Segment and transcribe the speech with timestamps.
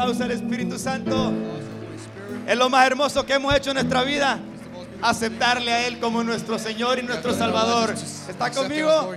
[0.00, 1.32] aplauso al Espíritu Santo.
[2.46, 4.38] Es lo más hermoso que hemos hecho en nuestra vida.
[5.02, 7.94] Aceptarle a Él como nuestro Señor y nuestro Salvador.
[8.28, 9.14] ¿Está conmigo?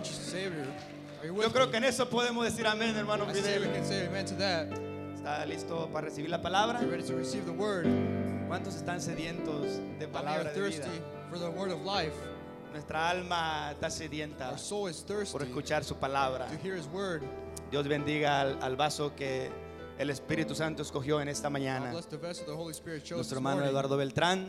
[1.24, 3.64] Yo creo que en eso podemos decir amén, hermano Fidel.
[5.16, 6.82] ¿Está listo para recibir la palabra?
[8.48, 9.68] ¿Cuántos están sedientos
[10.00, 10.86] de palabra de vida?
[12.72, 14.56] Nuestra alma está sedienta
[15.32, 16.48] por escuchar su palabra.
[17.72, 19.63] Dios bendiga al, al vaso que
[19.98, 21.92] el Espíritu Santo escogió en esta mañana.
[21.92, 23.66] Nuestro hermano.
[23.66, 24.48] Eduardo Beltrán.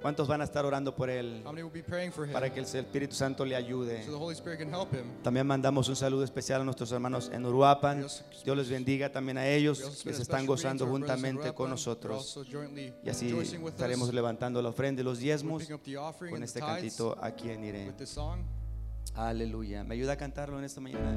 [0.00, 1.42] ¿Cuántos van a estar orando por él
[2.32, 4.06] para que el Espíritu Santo le ayude?
[5.22, 8.06] También mandamos un saludo especial a nuestros hermanos en Uruapan.
[8.44, 12.38] Dios les bendiga también a ellos que se están gozando juntamente con nosotros.
[13.02, 15.64] Y así estaremos levantando la ofrenda y los diezmos
[16.30, 18.40] con este cantito aquí en song.
[19.14, 19.82] Aleluya.
[19.82, 21.16] ¿Me ayuda a cantarlo en esta mañana?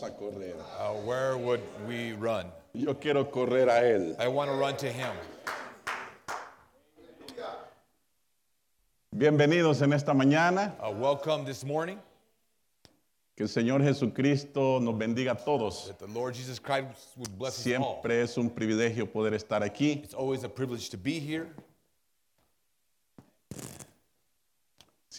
[0.00, 0.54] vamos a correr?
[0.78, 2.46] Uh, where would we run?
[2.72, 4.16] Yo quiero correr a Él.
[4.18, 5.12] I want to run to Him.
[9.14, 10.72] Bienvenidos en esta mañana.
[10.80, 11.98] Uh, welcome this morning.
[13.36, 15.88] Que el Señor Jesucristo nos bendiga a todos.
[15.88, 18.00] That the Lord Jesus Christ would bless us all.
[18.02, 20.02] Siempre es un privilegio poder estar aquí.
[20.04, 21.48] It's always a privilege to be here.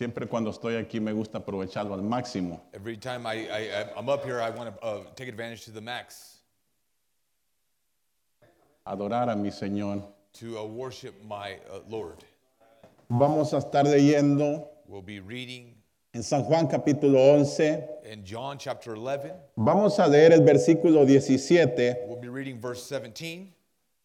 [0.01, 2.59] Siempre cuando estoy aquí me gusta aprovecharlo al máximo.
[2.73, 5.79] Every time I, I, I'm up here, I want to uh, take advantage to the
[5.79, 6.39] max
[8.87, 10.01] Adorar a mi Señor.
[10.39, 12.25] to uh, worship my uh, Lord.
[13.11, 15.75] Vamos a estar leyendo We'll be reading
[16.15, 17.83] en San Juan capítulo 11.
[18.11, 19.33] in John chapter 11.
[19.55, 22.07] Vamos a leer el versículo 17.
[22.07, 23.53] We'll be reading verse 17.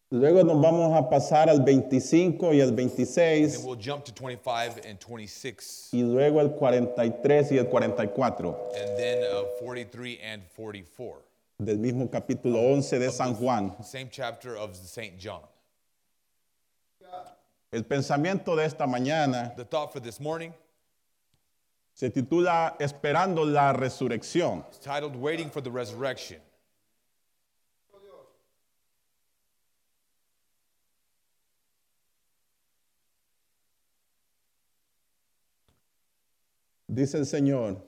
[0.09, 3.63] Luego nos vamos a pasar al 25 y al Then 26.
[3.65, 5.89] we'll jump to 25 and 26.
[5.91, 11.21] Y luego el 43 y el 44 And then uh, 43 and 44.
[11.59, 13.75] del mismo capítulo 11 de San Juan.
[13.83, 15.17] Same chapter of St.
[15.19, 15.41] John.
[17.69, 20.53] El pensamiento de esta mañana The thought for this morning
[21.93, 24.63] se titula Esperando la resurrección.
[24.71, 26.39] is titled Waiting for the Resurrection.
[36.97, 37.79] Dice el Señor,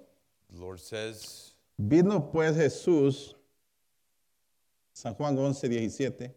[0.51, 3.35] The Lord says, vino pues Jesús,
[4.93, 6.31] San Juan 11, 17,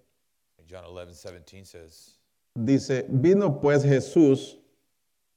[0.67, 2.19] John 11, 17 says,
[2.55, 4.57] dice, vino pues Jesús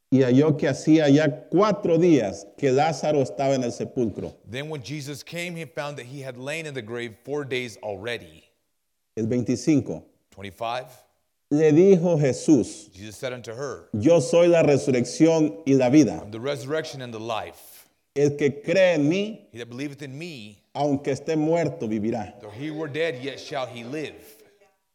[0.09, 4.33] y halló que hacía ya cuatro días que Lázaro estaba en el sepulcro.
[4.49, 7.75] Then when Jesus came, he found that he had lain in the grave four days
[7.83, 8.45] already.
[9.17, 10.03] El 25.
[10.31, 11.04] 25.
[11.51, 16.19] Le dijo Jesús, Jesus said unto her, yo soy la resurrección y la vida.
[16.21, 17.87] I'm the resurrection and the life.
[18.15, 22.39] El que cree en mí, He that believeth in me, aunque esté muerto, vivirá.
[22.41, 24.15] though he were dead, yet shall he live.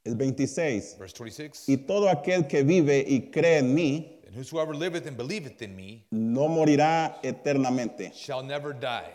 [0.04, 0.97] El 26.
[0.99, 1.69] Verse 26.
[1.69, 5.76] Y todo aquel que vive y cree en mí, And whosoever liveth and believeth in
[5.76, 8.12] me no morirá eternamente.
[8.14, 9.11] shall never die.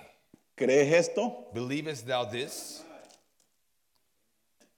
[0.56, 1.48] ¿Crees esto?
[1.54, 2.84] Believest thou this?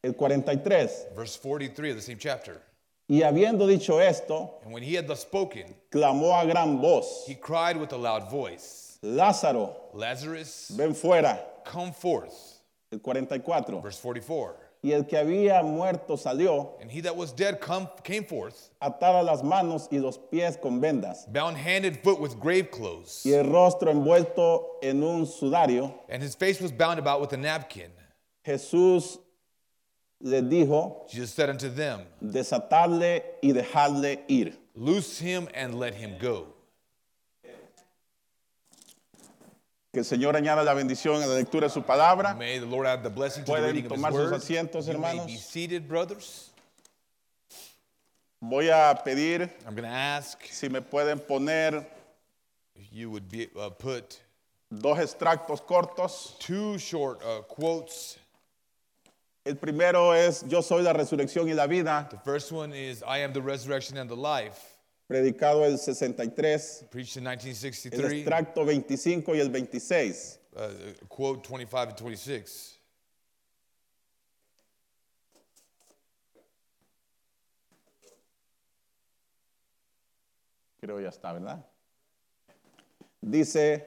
[0.07, 1.07] El 43.
[1.13, 2.61] Verse 43 of the same chapter.
[3.09, 7.35] Y habiendo dicho esto, And when he had thus spoken, clamó a gran voz, he
[7.35, 11.39] cried with a loud voice, Lázaro, Lazarus, ven fuera.
[11.65, 12.61] come forth.
[12.91, 13.81] El 44.
[13.81, 14.55] Verse 44.
[14.83, 19.25] Y el que había muerto salió, And he that was dead come, came forth, atada
[19.25, 23.31] las manos y los pies con vendas, bound hand and foot with grave clothes, y
[23.33, 25.93] el rostro envuelto en un sudario.
[26.07, 27.91] and his face was bound about with a napkin.
[28.45, 29.17] Jesús
[30.21, 34.53] les dijo, Jesus said unto them, desatadle y dejadle ir.
[34.75, 36.47] Loose him and let him go.
[39.93, 42.35] Que el Señor añada la bendición a la lectura de su palabra.
[42.37, 44.33] May the Lord add the blessing to the Pueden reading of his tomar sus word.
[44.33, 45.25] asientos, You may hermanos.
[45.27, 46.49] be seated, brothers.
[48.41, 51.83] Voy a pedir I'm going to ask si me pueden poner
[52.75, 54.19] if you would be, uh, put
[54.71, 56.37] dos extractos cortos.
[56.37, 58.19] two short uh, quotes.
[59.47, 63.19] El primero es Yo soy la resurrección y la vida, The first one is I
[63.19, 64.77] am the resurrection and the life,
[65.09, 68.11] predicado el 63, preached in el 1963.
[68.11, 70.39] extracto 25 y el 26.
[70.53, 70.69] Uh,
[71.07, 72.77] quote 25 and 26.
[80.81, 81.63] Creo ya está, ¿verdad?
[83.21, 83.85] Dice,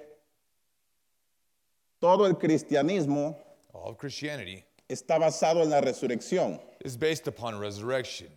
[2.01, 3.37] todo el cristianismo
[3.73, 6.61] All of Christianity está basado en la resurrección.
[6.85, 8.29] is based upon resurrection.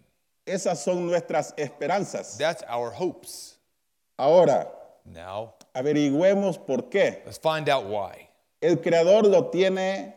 [0.45, 2.37] Esas son nuestras esperanzas.
[2.37, 3.57] That's our hopes.
[4.19, 4.67] Ahora,
[5.05, 7.21] Now, averigüemos por qué.
[7.25, 8.29] let's find out why.
[8.61, 10.13] El Creador lo tiene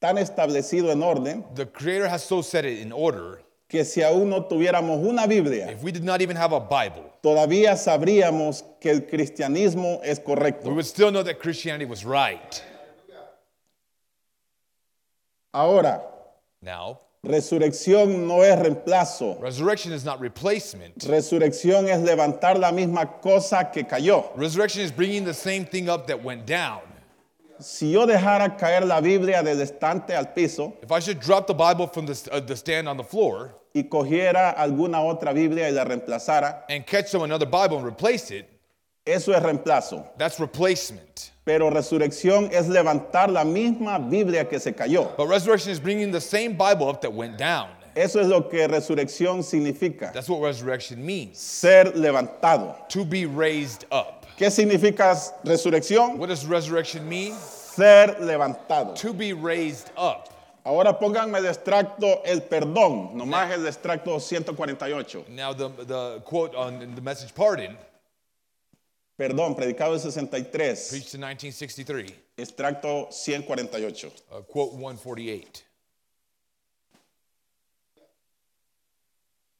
[0.00, 3.40] tan establecido en orden The Creator has so set it in order.
[3.68, 7.04] que si aún no tuviéramos una Biblia, If we did not even have a Bible,
[7.22, 10.74] todavía sabríamos que el cristianismo es we correcto.
[10.74, 12.62] would still know that Christianity was right.
[15.52, 16.02] Ahora,
[16.60, 19.40] Now, resurrección no es reemplazo.
[19.40, 20.98] resurrection is not replacement.
[21.04, 24.30] Resurrección es levantar la misma cosa que cayó.
[24.36, 26.80] Resurrection is bringing the same thing up that went down.
[27.60, 31.54] Si yo dejara caer la Biblia del estante al piso If I should drop the
[31.54, 35.70] Bible from the, uh, the stand on the floor y cogiera alguna otra Biblia y
[35.70, 38.48] la reemplazara, and catch some another Bible and replace it,
[39.08, 40.06] eso es reemplazo.
[40.18, 41.30] that's replacement.
[41.44, 45.16] Pero resurrección es levantar la misma Biblia que se cayó.
[45.16, 47.70] But resurrection is bringing the same Bible up that went down.
[47.96, 50.12] Eso es lo que resurrección significa.
[50.12, 51.38] That's what resurrection means.
[51.38, 52.88] Ser levantado.
[52.90, 54.26] To be raised up.
[54.38, 56.16] ¿Qué significa resurrección?
[56.16, 57.34] What does resurrection mean?
[57.34, 58.94] Ser levantado.
[58.96, 60.28] To be raised up.
[60.64, 65.24] Ahora pónganme de extracto el perdón, nomás el extracto 148.
[65.30, 67.76] Now, the, the quote on the message pardon,
[69.18, 74.12] Perdón, predicado el 63, preached in 1963, extracto 148.
[74.30, 75.64] uh, quote 148.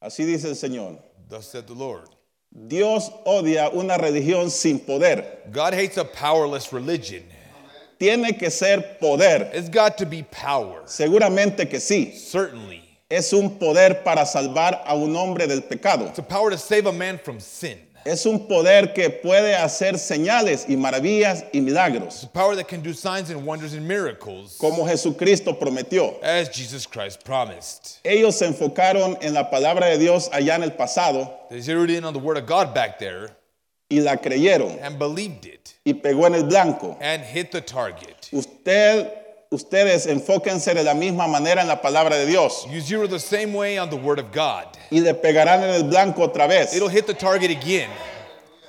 [0.01, 0.97] Así dice el Señor.
[1.27, 2.09] Thus said the Lord.
[2.51, 5.43] Dios odia una religión sin poder.
[5.51, 7.23] God hates a powerless religion.
[7.99, 9.51] Tiene que ser poder.
[9.53, 10.83] It's got to be power.
[10.85, 12.15] Seguramente que sí.
[12.15, 12.81] Certainly.
[13.09, 16.05] es un poder para salvar a un hombre del pecado.
[16.05, 17.88] It's a power to save a man from sin.
[18.09, 22.67] Es un poder que puede hacer señales y maravillas y milagros, It's a power that
[22.67, 26.15] can do signs and wonders and miracles, como Jesucristo prometió.
[26.23, 27.99] as Jesus Christ promised.
[28.03, 32.03] Ellos se enfocaron en la palabra de Dios allá en el pasado They zeroed in
[32.03, 33.35] on the word of God back there
[33.91, 36.97] y la creyeron and believed it y pegó en el blanco.
[37.01, 38.29] and hit the target.
[38.33, 39.11] Usted,
[39.51, 43.53] ustedes enfóquense de la misma manera en la palabra de Dios You zero the same
[43.53, 44.65] way on the word of God.
[44.91, 46.73] y le pegarán en el blanco otra vez.
[46.75, 47.89] It'll hit the target again.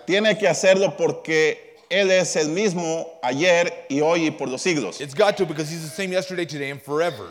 [0.06, 5.00] Tiene que hacerlo porque Él es el mismo ayer y hoy y por los siglos.
[5.00, 7.28] It's got to because he's the same yesterday, today, and forever.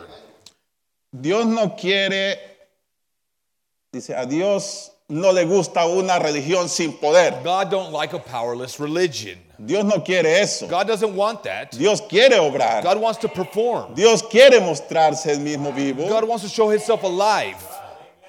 [1.12, 2.38] Dios no quiere,
[3.92, 7.42] dice, a Dios no le gusta una religión sin poder.
[7.42, 9.38] God don't like a powerless religion.
[9.62, 10.66] Dios no quiere eso.
[10.66, 11.72] God doesn't want that.
[11.72, 12.82] Dios quiere obrar.
[12.82, 13.94] God wants to perform.
[13.94, 16.08] Dios quiere mostrarse el mismo vivo.
[16.08, 17.56] God wants to show himself alive.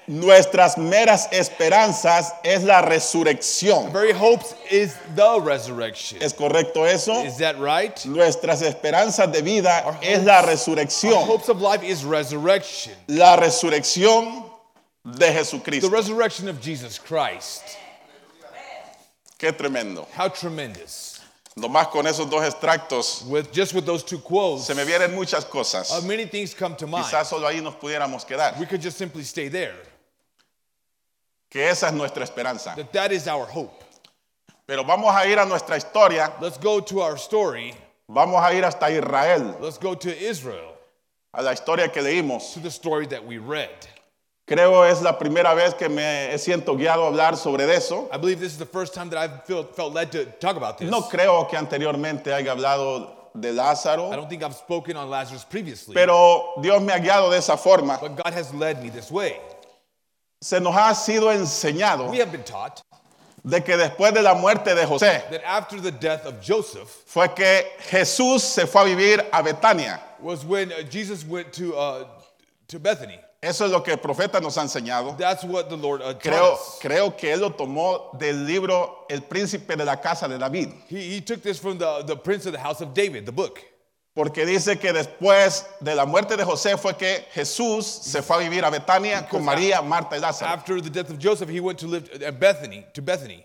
[0.08, 3.92] Nuestras meras esperanzas es la resurrección.
[3.92, 6.18] Very hopes is the resurrection.
[6.20, 7.22] ¿Es correcto eso?
[7.24, 7.96] Is that right?
[8.04, 11.24] Nuestras esperanzas de vida Our es hopes- la Our resurrección.
[11.24, 12.92] hopes of life is resurrection.
[13.08, 14.42] La resurrección
[15.04, 15.88] de The Jesucristo.
[15.88, 17.62] resurrection of Jesus Christ.
[19.38, 20.06] Qué tremendo.
[20.14, 21.11] How tremendous.
[21.56, 25.44] Nomás con esos dos extractos With just with those two quotes, se me vienen muchas
[25.44, 25.90] cosas.
[25.92, 27.04] uh, many things come to mind.
[27.04, 28.58] Quizás solo ahí nos pudiéramos quedar.
[28.58, 29.74] We could just simply stay there.
[31.50, 32.74] Que esa es nuestra esperanza.
[32.74, 33.84] That that is our hope.
[34.66, 36.32] Pero vamos a ir a nuestra historia.
[36.40, 37.74] Let's go to our story.
[38.08, 40.74] Vamos a ir hasta Israel, Let's go to Israel,
[41.34, 42.52] a la historia que leímos.
[42.54, 43.86] to the story that we read.
[44.52, 48.10] Creo es la primera vez que me siento guiado a hablar sobre eso.
[48.12, 50.76] I believe this is the first time that I've felt, felt led to talk about
[50.76, 50.90] this.
[50.90, 55.44] No creo que anteriormente haya hablado de I Lázaro, don't think I've spoken on Lazarus
[55.44, 57.96] previously, pero Dios me ha guiado de esa forma.
[57.98, 59.40] but God has led me this way.
[60.42, 62.82] Se nos ha sido enseñado We have been taught
[63.42, 67.28] de que después de la muerte de José that after the death of Joseph fue
[67.28, 69.98] que Jesús se fue a vivir a Betania.
[70.20, 72.04] was when uh, Jesus went to, uh,
[72.68, 73.18] to Bethany.
[73.42, 75.16] Eso es lo que el profeta nos ha enseñado.
[75.18, 79.74] That's what the Lord uh, Creo, creo que él lo tomó del libro El príncipe
[79.76, 82.60] de la casa de David, He, he took this from the, the prince of the
[82.60, 83.58] house of David, the book.
[84.14, 88.38] porque dice que después de la muerte de José fue que Jesús se fue a
[88.38, 90.52] vivir a Betania con María, Marta y Lázaro.
[90.52, 93.44] After the death of Joseph, he went to live at Bethany, to Bethany.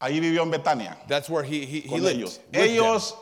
[0.00, 2.16] Ahí vivió en Betania That's where he, he, he con lived.
[2.18, 2.40] ellos.
[2.52, 3.14] Ellos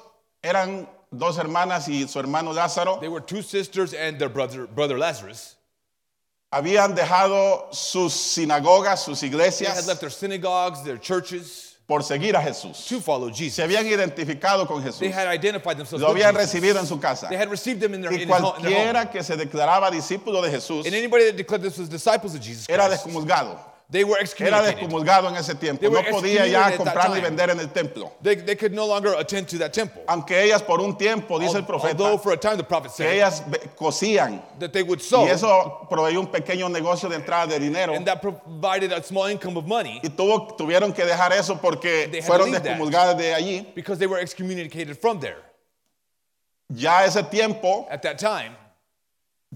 [0.42, 2.98] eran dos hermanas y su hermano Lázaro.
[3.00, 5.54] They were two sisters and their brother, brother Lazarus.
[6.52, 12.34] Habían dejado sus sinagogas, sus They had iglesias left their synagogues, their churches por seguir
[12.34, 12.86] a Jesús.
[12.88, 13.64] to follow Se Jesus.
[13.64, 15.12] habían identificado con They Jesús.
[15.12, 16.54] had identified themselves Lo with habían Jesus.
[16.54, 17.28] recibido en su casa.
[17.28, 18.94] They had received them in their, Y in his home, in their home.
[18.94, 22.40] cualquiera que se declaraba discípulo de Jesús And anybody that declared this was disciples of
[22.40, 23.58] Jesus era Christ, descomulgado.
[23.88, 24.76] They were Era excommunicated.
[24.80, 25.80] descomulgado en ese tiempo.
[25.80, 28.12] They No podía ya comprar ni vender en el templo.
[28.20, 30.02] They, they could no longer attend to that temple.
[30.08, 33.04] Aunque ellas por un tiempo, dice el Although profeta, for a time the prophet que
[33.04, 34.42] said ellas ve- cosían.
[34.58, 37.94] that they would Y eso proveyó un pequeño negocio de entrada de dinero.
[37.94, 42.08] and that provided a small income of money Y tuvo, tuvieron que dejar eso porque
[42.10, 42.76] They had to fueron leave that.
[42.78, 43.66] descomulgadas de allí.
[43.74, 45.38] because they were excommunicated from there.
[46.68, 48.56] Ya ese tiempo, At that time,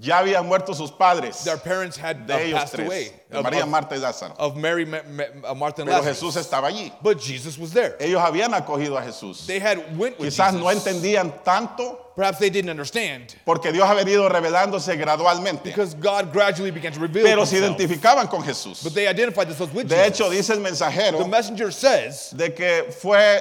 [0.00, 1.44] ya habían muerto sus padres.
[1.44, 3.12] their parents had uh, De ellos passed away tres.
[3.30, 4.34] De of, María, of- Marta y Lázaro.
[4.38, 6.18] of Mary, Ma- Ma- uh, Martha, and Pero Lazarus.
[6.20, 6.90] Jesús estaba allí.
[7.02, 7.96] But Jesus was there.
[8.00, 9.46] Ellos habían acogido a Jesús.
[9.46, 10.60] They had went with Quizás Jesus.
[10.60, 15.62] no entendían tanto Perhaps they didn't understand porque Dios ha venido revelándose gradualmente.
[15.64, 17.76] because God gradually began to reveal Pero se himself.
[17.78, 18.82] identificaban con Jesús.
[18.82, 20.20] But they identified themselves with De Jesus.
[20.20, 23.40] hecho, dice el the mensajero messenger says de que fue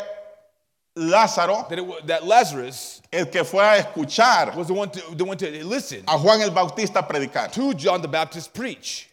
[0.95, 5.23] Lázaro that, it, that Lazarus el que fue a escuchar was the one to the
[5.23, 7.51] one to listen a Juan el Bautista predicar.
[7.51, 9.07] to John the Baptist preach.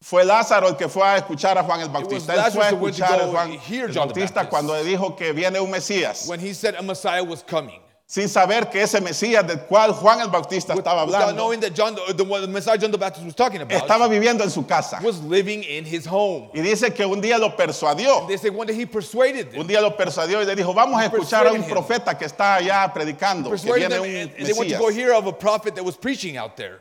[0.00, 2.34] Fue Lázaro el que fue a escuchar a Juan el Bautista.
[2.34, 4.50] Él fue a escuchar a Juan el John the Bautista Baptist.
[4.50, 7.80] cuando dijo que viene un Mesías, When he said a Messiah was coming,
[8.12, 11.72] sin saber que ese Mesías del cual Juan el Bautista estaba without hablando, knowing that
[11.74, 14.50] John, the, the, one- the Messiah John the Baptist was talking about, estaba viviendo en
[14.50, 14.98] su casa.
[15.02, 16.50] was living in his home.
[16.52, 18.28] Y dice que un día lo persuadió.
[18.28, 21.00] They say one day he persuaded them, Un día lo persuadió y le dijo, vamos
[21.00, 21.70] a escuchar a un persuaded him.
[21.70, 24.78] profeta que está allá predicando, que persuaded viene them, un and, they went to Mesías.
[24.78, 26.80] go hear of a prophet that was preaching out there,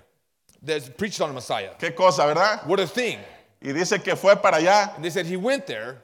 [0.63, 1.69] that preached on a Messiah.
[1.79, 2.67] Qué cosa, ¿verdad?
[2.67, 3.19] What a thing!
[3.61, 6.03] Y dice que fue para allá And they said he went there,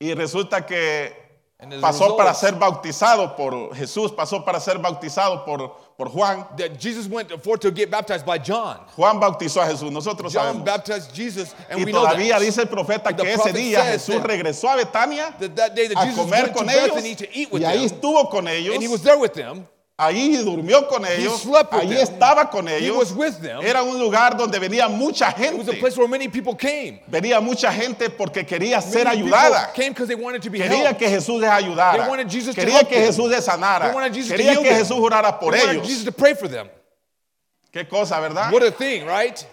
[0.00, 1.12] y resulta que
[1.80, 6.46] pasó para ser bautizado por Jesús, pasó para ser bautizado por, por Juan.
[6.56, 8.78] that Jesus went for to get baptized by John.
[8.96, 10.64] Juan bautizó a Jesús, nosotros John sabemos.
[10.64, 12.40] baptized Jesus, and Y we know todavía that.
[12.40, 16.06] dice el profeta que ese día Jesús regresó a Betania that that day that a
[16.06, 18.82] Jesus comer to con ellos to eat with y ahí them, estuvo con ellos and
[18.82, 19.66] he was there with them
[20.02, 21.92] Ahí durmió con ellos, them.
[21.92, 22.96] estaba con He ellos.
[22.96, 23.60] was with them.
[23.62, 25.80] Era un lugar donde venía mucha It was a gente.
[25.80, 27.02] place where many people came.
[27.06, 29.74] Venía mucha gente porque quería ser ayudada.
[29.74, 31.98] came because they wanted to be Quería que Jesús les ayudara.
[31.98, 32.96] They wanted Jesus to Quería que.
[32.96, 33.92] Jesús les sanara.
[33.92, 34.74] Quería que.
[34.74, 35.86] Jesús jurara por ellos.
[35.86, 36.68] Jesus to pray for them.
[37.70, 38.50] Qué cosa, ¿verdad?
[38.50, 39.44] What a thing, right?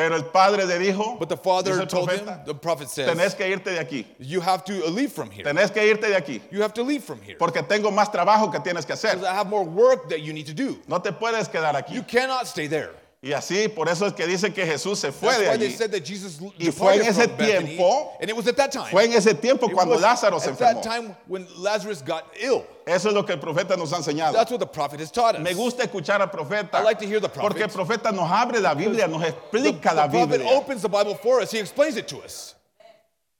[0.00, 2.88] Pero el padre le dijo, But the father dice el told him, profeta, the prophet
[2.88, 4.06] tenés says, que irte de aquí.
[4.18, 5.44] you have to leave from here.
[5.44, 6.40] Tenés que irte de aquí.
[6.50, 7.36] You have to leave from here.
[7.38, 9.16] Porque tengo más trabajo que tienes que hacer.
[9.16, 10.78] Because I have more work that you need to do.
[10.88, 11.92] No te puedes quedar aquí.
[11.92, 12.90] You cannot stay there.
[13.22, 15.66] Y así, por eso es que dice que Jesús se fue That's de why they
[15.68, 15.76] allí.
[15.76, 18.56] said that Jesus Y fue en departed ese from Bethany, tiempo- and it was at
[18.56, 18.86] that time.
[18.90, 20.82] Fue en ese tiempo It cuando was Lázaro se at that enfermó.
[20.82, 22.64] time when Lazarus got ill.
[22.86, 24.32] Eso es lo que el profeta nos ha enseñado.
[24.32, 25.42] That's what the prophet has taught us.
[25.42, 26.78] Me gusta escuchar al profeta.
[26.78, 27.42] I like to hear the prophet.
[27.58, 30.56] Porque el profeta nos abre la Biblia, nos the, explica the la prophet Biblia.
[30.56, 31.50] opens the Bible for us.
[31.52, 32.54] He explains it to us.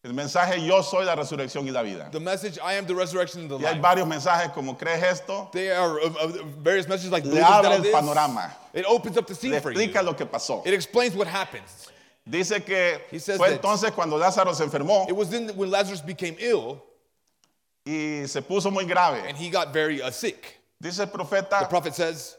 [0.02, 2.10] El mensaje yo soy la resurrección y la vida.
[2.10, 3.82] The message, I am the resurrection and the Y hay life.
[3.82, 6.28] varios mensajes como crees esto, There are uh, uh,
[6.62, 8.50] various messages like Le believest abre el panorama.
[8.72, 9.78] It opens up the scene le for you.
[9.78, 10.62] explica lo que pasó.
[10.66, 11.88] It explains what happens.
[12.26, 15.70] Dice que He says fue that- entonces cuando Lázaro se enfermó It was then when
[15.70, 16.82] Lazarus became ill
[17.84, 19.22] y se puso muy grave.
[19.28, 20.60] and he got very uh, sick.
[20.80, 22.36] Dice el The profeta, prophet says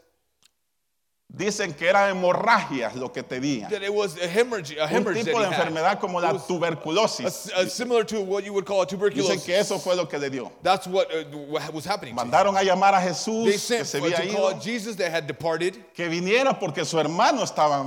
[1.34, 3.68] dicen que era hemorragias lo que tenía.
[3.70, 7.50] that it was a hemorrhage, a Un hemorrhage tipo de enfermedad como la a- tuberculosis.
[7.56, 9.44] a- similar to what you would call a Dicen tuberculosis.
[9.44, 10.52] que eso fue lo que le dio.
[10.62, 12.22] That's what, uh, what was happening to.
[12.24, 15.76] Mandaron a llamar a They Jesús que se había to ido, Jesus that had departed
[15.94, 17.84] que viniera porque su hermano estaba to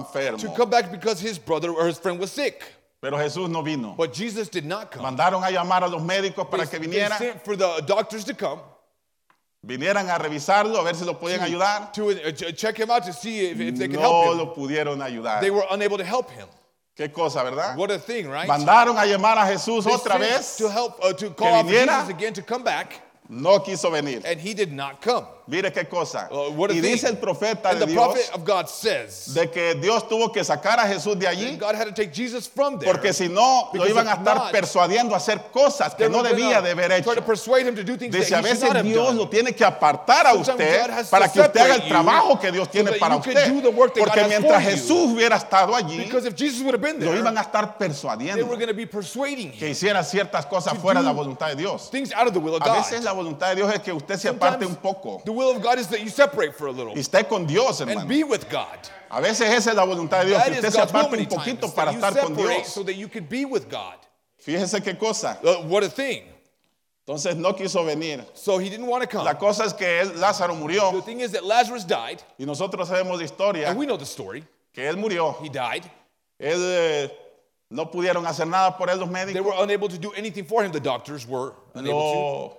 [0.48, 0.56] enfermo.
[0.56, 2.64] come back because his brother or his friend was sick.
[3.02, 3.94] Pero Jesús no vino.
[3.96, 5.04] But Jesus did not come.
[5.04, 8.24] Mandaron a llamar a los médicos para They, que they vinieran, sent for the doctors
[8.24, 8.60] to come
[9.66, 11.92] vinieran a revisarlo, a ver si lo podían ayudar.
[11.94, 14.38] to uh, ch- check him out to see if, if they could No help him.
[14.38, 15.42] lo pudieron ayudar.
[15.42, 16.48] They were unable to help him.
[16.98, 17.76] Qué cosa, ¿verdad?
[17.76, 18.48] What a thing, right?
[18.48, 21.66] Mandaron a llamar a Jesús They otra sent vez, to help uh, to call out
[21.66, 22.02] for viniera.
[22.04, 24.22] Jesus again to come back, no quiso venir.
[24.24, 25.26] and he did not come.
[25.48, 26.28] Mire qué cosa.
[26.32, 29.50] Uh, what Y dice el profeta And de the Dios prophet of God says de
[29.52, 32.80] que Dios tuvo que sacar a Jesús de allí God had to take Jesus from
[32.80, 32.92] there.
[32.92, 36.62] porque si no lo iban a estar not, persuadiendo a hacer cosas que no debía
[36.62, 37.14] de haber hecho.
[38.10, 41.88] Dice, a veces Dios lo tiene que apartar a usted para que usted haga el
[41.88, 43.54] trabajo que Dios so tiene that para usted.
[43.98, 44.64] Porque mientras.
[44.64, 45.98] Jesús hubiera estado allí,
[46.80, 48.48] been lo there, iban a estar persuadiendo
[49.60, 51.92] que hiciera ciertas cosas fuera de la voluntad de Dios.
[52.62, 55.62] A veces la voluntad de Dios es que usted se aparte un poco will of
[55.62, 58.50] God is that you separate for a little y esté con Dios, and be with
[58.50, 58.80] God.
[59.12, 61.76] A veces esa es la voluntad de Dios, That que usted se aparte un poquito
[61.76, 62.74] para estar con Dios.
[62.74, 63.98] so that you could be with God.
[64.44, 65.38] Fíjese qué cosa.
[65.44, 66.24] Uh, what a thing.
[67.08, 68.26] Entonces no quiso venir.
[68.34, 69.26] So he didn't want to come.
[69.26, 70.56] La cosa es que él, Lázaro
[70.92, 74.06] The thing is that Lazarus died, y nosotros sabemos de historia and we know the
[74.06, 74.44] story.
[74.74, 75.40] que él murió.
[75.42, 75.84] He died.
[76.40, 77.12] Él eh,
[77.70, 80.72] no pudieron hacer nada por él los They were unable to do anything for him.
[80.72, 82.58] The doctors were unable Lo,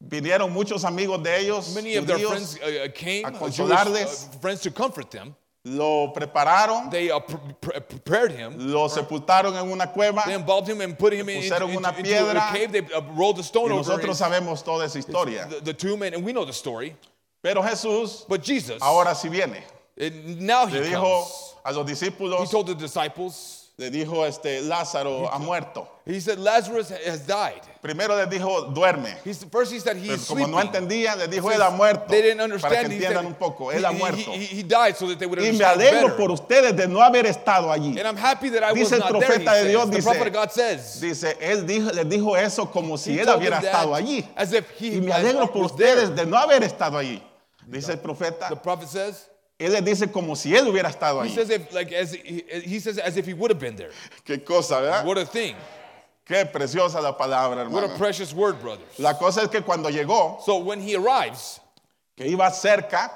[0.00, 1.74] vinieron muchos amigos de ellos.
[1.74, 4.28] Many of their friends uh, uh, came, a uh, Jewish, consolarles.
[4.34, 5.34] uh, friends to comfort them.
[5.64, 8.54] lo prepararon, They uh, pre- pre- prepared him.
[8.72, 12.02] lo sepultaron en una cueva They embalmed him and put him in, pusieron una into
[12.04, 12.50] piedra.
[12.50, 12.70] a cave.
[12.72, 15.48] They uh, rolled a stone y over nosotros sabemos toda esa historia.
[15.64, 16.94] the, and, and we know the story.
[17.42, 19.62] Pero Jesús But Jesus, ahora sí viene.
[20.40, 21.54] now he Le dijo comes.
[21.64, 25.86] a los He discípulos, told the disciples, le dijo este Lázaro ha muerto.
[26.06, 27.60] he said, Lazarus has died.
[27.82, 29.14] Primero les dijo duerme.
[29.22, 30.88] He's, first he said Pero he's como no sleeping.
[30.88, 32.06] entendían, les dijo Says él ha muerto.
[32.08, 32.88] They didn't Para understand.
[32.88, 34.32] que He said, entiendan un poco, él he, ha he- muerto.
[34.32, 36.16] he- he died so that they would Y me understand alegro better.
[36.16, 37.98] por ustedes de no haber estado allí.
[37.98, 39.20] And I'm happy that I was Dice el not there.
[39.20, 39.68] He profeta de says.
[39.70, 41.00] Dios, the dice- prophet of God says.
[41.00, 44.26] Dice, él dijo, les dijo eso como si He él told hubiera them estado allí.
[44.36, 45.96] As if he Y me as alegro if por was there.
[46.00, 47.22] ustedes de no haber estado allí.
[47.68, 49.26] Dice el profeta, The prophet says.
[49.58, 52.78] Él les dice como si él hubiera estado He says if like as he, he
[52.80, 53.90] says as if he would have been there.
[54.24, 55.04] Qué cosa, ¿verdad?
[55.06, 55.54] What a thing.
[56.28, 57.96] Qué preciosa la palabra, What a hermano.
[57.98, 58.98] precious word, brothers.
[58.98, 61.60] La cosa es que cuando llegó, So when he arrives
[62.16, 63.10] que iba cerca,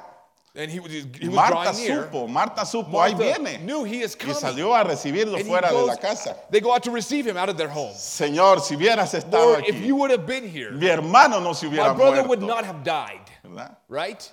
[0.54, 3.58] and he was he was Marta drawing near, supo, Marta supo, ahí Martha viene.
[3.64, 4.34] knew he is Y coming.
[4.36, 6.36] salió a recibirlo And he fuera de goes- la casa.
[6.50, 7.92] They go out to receive him out of their home.
[7.94, 11.52] Señor, si hubieras estado Lord, if aquí, you would have been here, mi hermano no
[11.52, 12.28] se my hubiera brother muerto.
[12.28, 13.76] would not have died, ¿verdad?
[13.88, 14.32] right?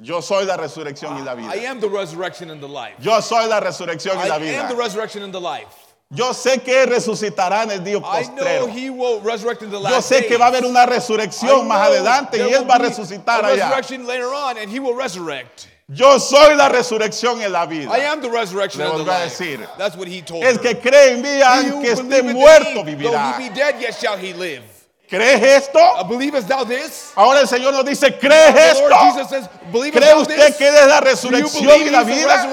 [0.00, 1.70] Yo soy la resurrección y la I vida.
[1.70, 2.94] am the resurrection and the life.
[3.00, 4.74] Yo soy la resurrección y I la am the vida.
[4.76, 5.66] resurrection and the life.
[6.10, 8.66] Yo sé que resucitará en el día I know postrero.
[8.68, 11.88] he will resurrect in the Yo sé que va a haber una I resurrección más
[11.88, 13.68] adelante y Él va a resucitar a allá.
[13.68, 15.66] resurrection later on, and he will resurrect.
[15.90, 17.90] Yo soy la resurrección y la vida.
[17.90, 21.12] I am the resurrection Le volvió a decir, That's what he told El que cree
[21.14, 23.34] en mí, aunque esté muerto, vivirá.
[23.38, 24.62] He be dead, yet shall he live.
[25.08, 25.78] ¿Crees esto?
[25.78, 27.12] Uh, believest thou this?
[27.16, 29.26] Ahora el Señor nos dice, ¿crees esto?
[29.28, 32.46] Says, ¿Cree usted que es la resurrección y la vida?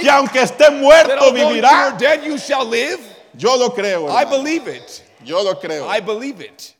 [0.00, 1.96] Que aunque esté muerto, vivirá.
[1.96, 2.98] dead, you shall live?
[3.34, 4.08] Yo lo creo.
[4.08, 5.02] I believe it.
[5.24, 5.86] Yo lo creo.
[5.88, 6.74] I believe it.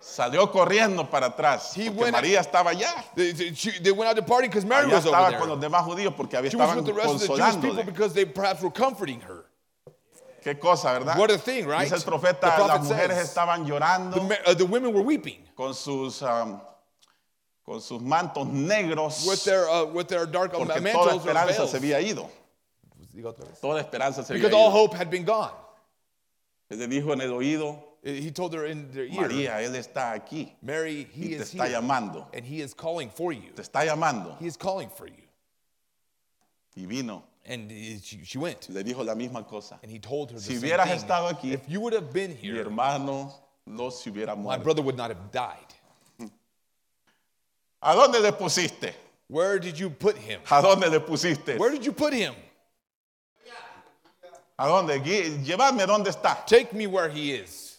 [0.00, 1.76] Salió corriendo para atrás.
[1.76, 2.92] He Porque went- María estaba allá.
[3.14, 5.38] They, they- went out to party because Mary Allá was over estaba there.
[5.38, 6.86] con los demás judíos porque había estaban with
[10.42, 11.18] Qué cosa, ¿verdad?
[11.18, 11.82] What a thing, right?
[11.84, 15.02] Dice el The profeta, prophet las mujeres says- estaban llorando The, uh, the women were
[15.02, 16.60] weeping con sus um,
[17.64, 21.16] con sus mantos negros with their uh, with their dark uh, porque toda mantles or
[21.30, 22.30] esperanza veils se había ido.
[23.60, 24.72] Toda esperanza se había because all ido.
[24.72, 25.52] hope had been gone.
[26.70, 30.52] Le dijo en el oído, He told her in their ear, María, él está aquí
[30.62, 32.26] Mary, y he te is está here, llamando.
[32.32, 33.50] and he is calling for you.
[33.54, 34.38] Te está llamando.
[34.40, 35.22] He is calling for you.
[36.76, 37.70] Y vino And
[38.02, 39.78] she, she went, le dijo la misma cosa.
[39.82, 40.96] and he told her the Si same hubieras thing.
[40.98, 43.32] estado aquí, if you would have been Mi here, hermano
[43.66, 44.62] no se hubiera my muerto.
[44.64, 45.56] brother would not have died.
[47.82, 48.92] ¿A dónde le pusiste?
[49.28, 50.40] Where did you put him?
[50.50, 51.56] ¿A dónde le pusiste?
[51.58, 52.34] Where did you put him?
[54.58, 54.98] ¿A dónde?
[55.02, 56.44] Gui- Llévame dónde está.
[56.46, 57.78] Take me where he is.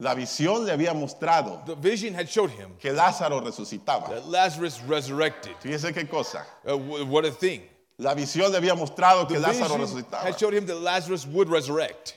[0.00, 4.10] La visión le había mostrado The vision had showed him que Lázaro resucitaba.
[4.10, 5.56] that Lazarus resurrected.
[5.62, 6.44] Fíjese qué cosa.
[6.66, 7.62] Uh, wh- what a thing.
[7.98, 10.22] La visión le había mostrado que Lázaro resucitaba.
[10.24, 12.14] had showed him that Lazarus would resurrect.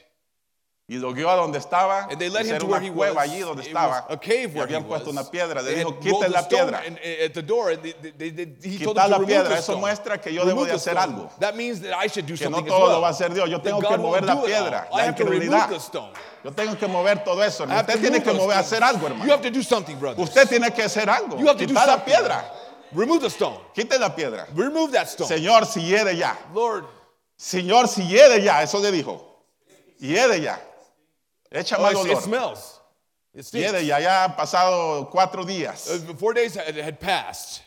[0.88, 2.08] Y lo guió a donde estaba.
[2.12, 3.16] And they led him to where he was.
[3.16, 4.06] allí donde estaba.
[4.10, 5.16] a cave Y where he habían puesto was.
[5.16, 5.62] una piedra.
[5.64, 6.80] Le They dijo, rolled la piedra.
[6.86, 9.50] and- and at the door, and they, they, they, he told them to la piedra.
[9.50, 11.32] the Eso muestra que yo debo de hacer algo.
[11.40, 13.34] That means that I should do Que something no as todo lo va a hacer
[13.34, 13.50] Dios.
[13.50, 16.12] Yo tengo que mover la piedra, I la have to remove the stone.
[16.44, 17.64] Yo tengo que mover todo eso.
[17.64, 19.32] Usted tiene que mover, hacer algo, You hermano.
[19.32, 20.22] have to do something, brother.
[20.22, 21.40] Usted tiene que hacer algo.
[21.40, 22.14] You have to do Quitar la something.
[22.14, 22.44] piedra.
[22.94, 23.60] Remove the stone.
[23.74, 24.48] Quite la piedra.
[24.54, 25.28] Remove that stone.
[25.28, 26.36] Señor, si hiede ya.
[26.54, 26.86] Lord,
[27.38, 28.62] Señor, si hiede ya.
[28.62, 29.22] Eso le dijo.
[30.02, 30.58] Hiede ya.
[31.52, 32.22] Echa oh, más it's- it dolor.
[32.22, 32.80] smells.
[33.34, 33.72] It stinks.
[33.72, 34.00] Hiede ya.
[34.00, 35.90] Ya han pasado cuatro días.
[35.90, 37.62] Uh, four days had, had passed.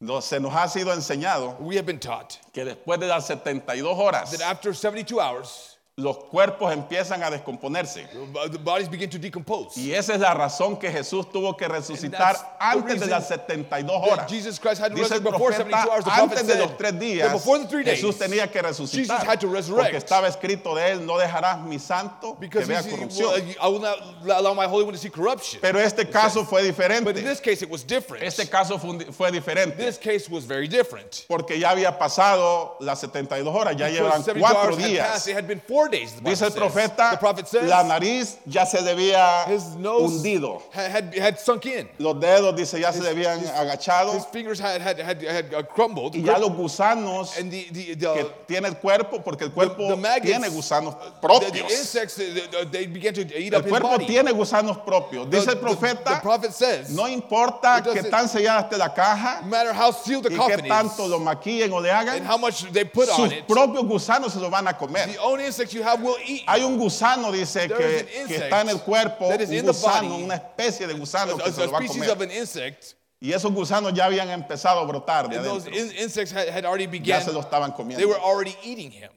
[0.00, 3.98] No, se nos ha sido enseñado We have been taught que después de las 72
[3.98, 8.06] horas that after 72 hours, los cuerpos empiezan a descomponerse.
[8.52, 9.76] the bodies begin to decompose.
[9.76, 14.08] Y esa es la razón que Jesús tuvo que resucitar antes de las 72 that
[14.12, 14.30] horas.
[14.30, 16.04] Jesus Christ had to Dice el resurrect before 72 profeta, hours.
[16.04, 19.26] The antes de los tres días, before the three days, Jesús tenía que Jesus resucitar.
[19.26, 19.90] had to resurrect.
[19.90, 23.32] Porque estaba escrito de él, no dejarás mi santo que because vea he said, corrupción.
[23.32, 23.98] well, I will not
[24.38, 25.60] allow my Holy One to see corruption.
[25.60, 27.22] Pero este caso fue But in diferente.
[27.24, 28.22] this case, it was different.
[28.22, 29.76] Este caso fue, fue diferente.
[29.76, 31.24] This case was very different.
[31.28, 35.08] Porque ya había pasado las 72 horas, ya llevan 72 cuatro hours had días.
[35.08, 35.26] passed.
[35.28, 36.12] It had been four days.
[36.14, 36.54] The Dice el says.
[36.60, 40.62] profeta, The prophet says la nariz ya se debía his nose hundido.
[40.72, 41.88] had, sunk in.
[41.98, 44.14] Los dedos, dice, ya se debían agachado.
[44.14, 46.14] His fingers had, had, had, had uh, crumbled.
[46.14, 49.88] Y ya los gusanos and the, the, que the, tiene el cuerpo, porque el cuerpo
[49.88, 51.70] the maggots, tiene gusanos the, the propios.
[51.70, 54.06] insects, they, they- they began to eat El up his cuerpo body.
[54.06, 55.28] tiene gusanos propios.
[55.30, 58.88] Dice The- el the- profeta, the prophet says, no importa que tan sellada esté la
[58.94, 62.08] caja no matter how sealed the y coffin que tanto lo maquillen o le and
[62.08, 65.06] hagan, how much they put on sus it, propios gusanos se lo van a comer.
[65.06, 66.42] the own insects you have will eat.
[66.46, 69.40] Hay un gusano, dice, There que, is an que insect está en el cuerpo, that
[69.40, 71.72] is un in the gusano, body, una especie de a, gusano que se a lo
[71.72, 72.30] va a species of comer.
[72.30, 72.84] an insect,
[73.20, 75.80] Y esos gusanos ya habían empezado a brotar de and those adentro.
[75.92, 78.06] in- insects had, had already Ya began, se lo estaban they comiendo.
[78.08, 79.10] were already eating him.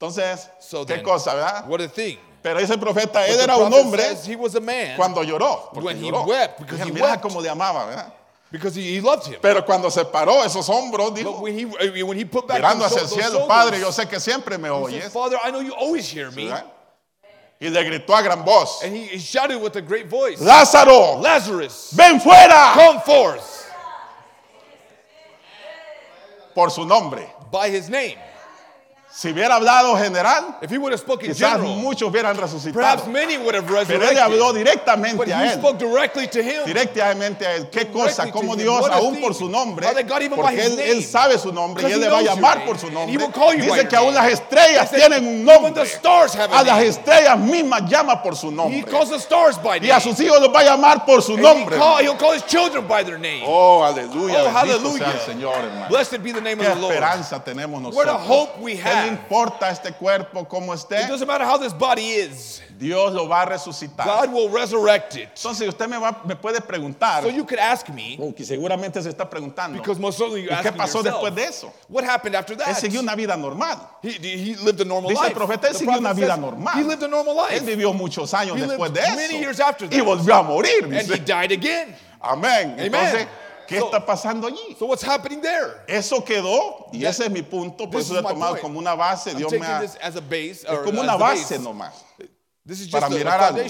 [0.00, 1.66] Entonces, So qué then, cosa, ¿verdad?
[1.68, 2.18] What a thing.
[2.40, 4.96] Pero ese profeta, But él the era un prophet hombre says he was a man
[4.96, 5.70] cuando lloró.
[5.74, 6.24] Porque When he lloró.
[6.24, 7.22] wept, because Dije, he Mira wept.
[7.22, 8.12] cómo le amaba, ¿verdad?
[8.50, 9.38] Because he, he loved him.
[9.42, 12.60] Pero cuando se paró esos hombros, But dijo, when he, uh, when he put back
[12.62, 15.02] mirando those, hacia el those cielo, shoulders, Padre, yo sé que siempre me he said,
[15.02, 15.12] oyes.
[15.12, 16.46] Father, I know you always hear me.
[16.46, 16.64] ¿verdad?
[17.60, 21.20] Y le gritó a gran voz, And he, he shouted with a great voice, Lázaro,
[21.20, 23.66] Lazarus, ven fuera come forth
[26.54, 27.26] por su nombre.
[27.50, 28.16] by his name.
[29.10, 33.06] Si hubiera hablado general, If he would have spoken quizás general, muchos hubieran perhaps resucitado.
[33.10, 35.58] many would have Pero él habló But directamente a he él.
[35.58, 36.64] spoke directly to him.
[36.66, 37.70] Directamente a él.
[37.70, 38.54] Qué cosa, como.
[38.54, 39.86] Dios, aún por su nombre,
[40.36, 43.14] porque él, sabe su nombre y él he le va a llamar por su nombre.
[43.14, 45.72] he Dice que aún las estrellas He said, tienen un nombre.
[45.82, 48.82] have a A las estrellas mismas llama por su He nombre.
[48.90, 51.40] calls the stars by Y a sus hijos los va a llamar por su And
[51.40, 51.76] he nombre.
[51.78, 53.42] call, he'll call his children by their name.
[53.46, 54.44] Oh, aleluya.
[54.44, 55.18] Oh, hallelujah.
[55.24, 55.88] Señor, hermano.
[55.88, 56.94] Blessed be the name Qué of the Lord.
[56.94, 58.26] esperanza tenemos What a nosotros.
[58.26, 59.08] hope we ¿Qué have.
[59.08, 61.06] importa este cuerpo como It esté?
[61.08, 62.62] doesn't matter how this body is.
[62.78, 64.06] Dios lo va a resucitar.
[64.06, 65.28] God will resurrect it.
[65.34, 69.02] Entonces usted me, va- me puede preguntar, So you could ask me, oh, que seguramente
[69.02, 71.72] se está preguntando, because most certainly you're ¿y qué pasó yourself, después de eso?
[71.88, 72.76] what happened after Él that?
[72.76, 73.78] siguió una vida normal.
[74.02, 75.34] He, he lived a normal Dice el life.
[75.34, 76.74] profeta, él The siguió una vida says normal.
[76.78, 77.66] He lived a normal Él life.
[77.66, 79.64] vivió muchos años He después lived de many years eso.
[79.68, 80.04] after Y that.
[80.04, 80.84] volvió a morir.
[80.84, 81.96] And he died again.
[82.20, 82.76] Amén.
[82.78, 83.26] Entonces,
[83.68, 84.74] ¿qué So- está pasando allí?
[84.78, 85.82] So what's happening there?
[85.86, 88.62] Eso quedó, y That- ese es mi punto, por eso lo he tomado point.
[88.62, 89.30] como una base.
[89.30, 90.64] I'm Dios me ha, this as a base.
[90.64, 91.92] es Or como una base nomás.
[92.66, 93.62] This is para just a, a mirar algo.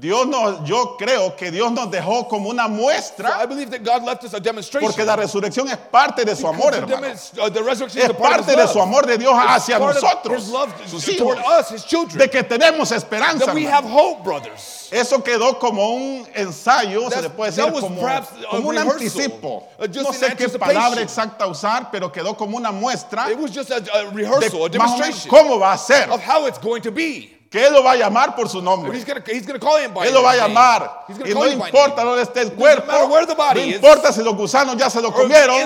[0.00, 3.82] Dios nos, yo creo que Dios nos dejó como una So I muestra believe that
[3.82, 4.88] God left us a demonstration.
[4.88, 7.08] porque la resurrección es parte de su amor, hermano.
[7.42, 11.04] uh, the resurrection Es parte de su amor de Dios hacia nosotros, his love sus
[11.16, 12.18] toward hijos, us, his children.
[12.18, 13.46] de que tenemos esperanza.
[13.46, 14.88] that we have hope, brothers.
[14.92, 19.64] Eso quedó como un ensayo, se That's- le puede decir was como, un rehearsal, anticipo.
[19.78, 23.70] uh, No sé qué palabra exacta usar, pero quedó como una muestra It was just
[23.72, 26.08] a, a de rehearsal, a demonstration cómo va a ser.
[26.10, 27.34] of how it's going to be.
[27.50, 28.94] Que Él lo va a llamar por su nombre.
[28.94, 31.06] he's gonna, he's gonna call him by Él lo va a llamar.
[31.24, 32.92] Y no importa dónde esté el cuerpo.
[32.92, 35.56] No importa si los gusanos ya se lo comieron.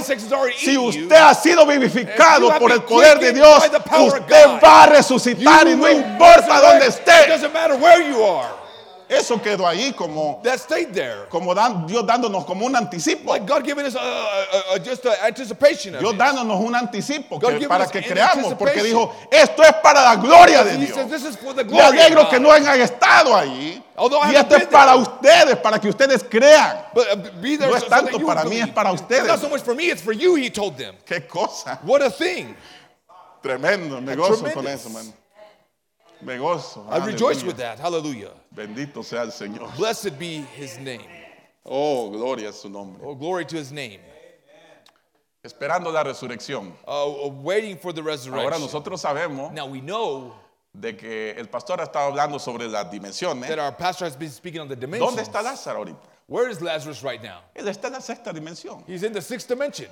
[0.57, 3.65] Si usted ha sido vivificado por el poder de Dios,
[4.07, 7.13] usted va a resucitar y no importa dónde esté.
[9.13, 11.27] Eso quedó ahí como, That stayed there.
[11.29, 13.33] como dan- Dios dándonos como un anticipo.
[13.33, 17.39] Like God giving us a, a, a, just an anticipation of Dios dándonos un anticipo
[17.39, 20.95] que- para que creamos, porque dijo, esto es para la gloria de He Dios.
[20.95, 23.83] says this is for the Me alegro que no hayan estado ahí.
[24.31, 25.03] Y esto es para there.
[25.03, 26.87] ustedes, para que ustedes crean.
[26.95, 29.27] But uh, be there No es tanto para mí, es para It's ustedes.
[29.27, 30.97] not so much for me, it's for you, he told them.
[31.07, 31.79] Qué cosa.
[31.85, 32.55] What a thing.
[33.43, 34.01] Tremendo.
[34.01, 35.13] Me gozo con eso, man.
[36.23, 36.87] Me gozo.
[36.89, 37.79] I rejoice with that.
[37.79, 38.31] Hallelujah.
[38.55, 39.77] Bendito sea el Señor.
[39.77, 41.03] Blessed be his name.
[41.65, 43.01] Oh, gloria a su nombre.
[43.05, 43.99] Oh, glory to his name.
[45.45, 46.73] Esperando la resurrección.
[46.87, 48.61] Uh, uh, waiting for the Ahora resurrection.
[48.61, 50.35] nosotros sabemos Now we know
[50.79, 53.49] de que el pastor ha estado hablando sobre las dimensiones.
[53.49, 55.11] that our pastor has been speaking on the dimensions.
[55.17, 55.99] ¿Dónde está Lázaro ahorita?
[56.29, 57.41] Where is Lazarus right now?
[57.57, 58.85] Él está en la sexta dimensión.
[58.87, 59.89] He's in the sixth dimension.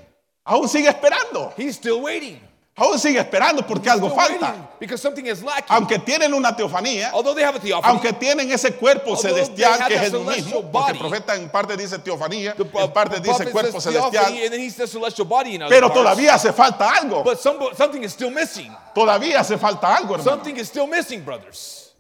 [0.47, 1.53] Aún sigue esperando.
[1.57, 2.40] He's still waiting.
[2.76, 4.70] Aún sigue esperando porque algo falta.
[5.68, 7.12] Aunque tienen una teofanía,
[7.83, 11.98] aunque tienen ese cuerpo celestial que es celestial mismo, porque el profeta en parte dice
[11.98, 14.33] teofanía, en parte dice cuerpo celestial,
[15.68, 17.22] pero todavía hace falta algo.
[17.22, 18.74] But some, something is still missing.
[18.94, 20.30] Todavía hace falta algo, hermano.
[20.30, 21.92] Something is still missing, brothers.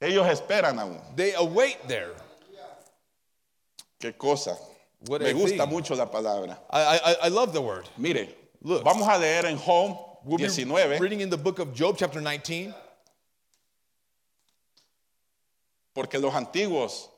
[0.00, 1.00] Ellos esperan aún.
[1.16, 2.12] They await there.
[3.98, 4.58] Qué cosa.
[5.06, 6.56] What Me gusta mucho la palabra.
[6.70, 7.88] I, I, I love the word.
[7.98, 8.28] Mire,
[8.62, 8.84] Look.
[8.84, 12.18] vamos a leer en Job We'll be 19, reading in the book of Job, chapter
[12.18, 12.74] 19,
[15.94, 17.08] porque los antiguos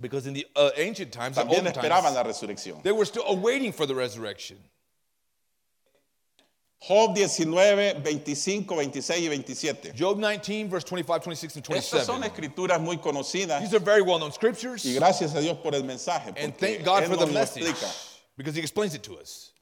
[0.00, 2.82] because in the uh, ancient times, the times, la resurrección.
[2.82, 4.58] they were still awaiting for the resurrection.
[6.80, 9.92] Job 19, 25, 26 y 27.
[9.96, 12.26] Job 19, verse 25, 26, and Estas son 27.
[12.54, 14.84] escrituras muy conocidas These are very well known scriptures.
[14.84, 16.28] y gracias a Dios por el mensaje.
[16.36, 17.92] And porque thank God Él for the nos lo message explica.
[18.36, 19.52] because he explains it to us.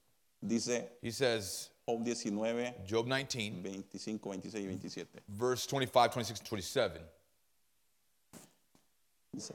[0.44, 5.20] Dice He says, Job 19, Job 19, 25, 26 y 27.
[5.29, 7.00] verse 25, 26, and 27.
[9.35, 9.53] Dice,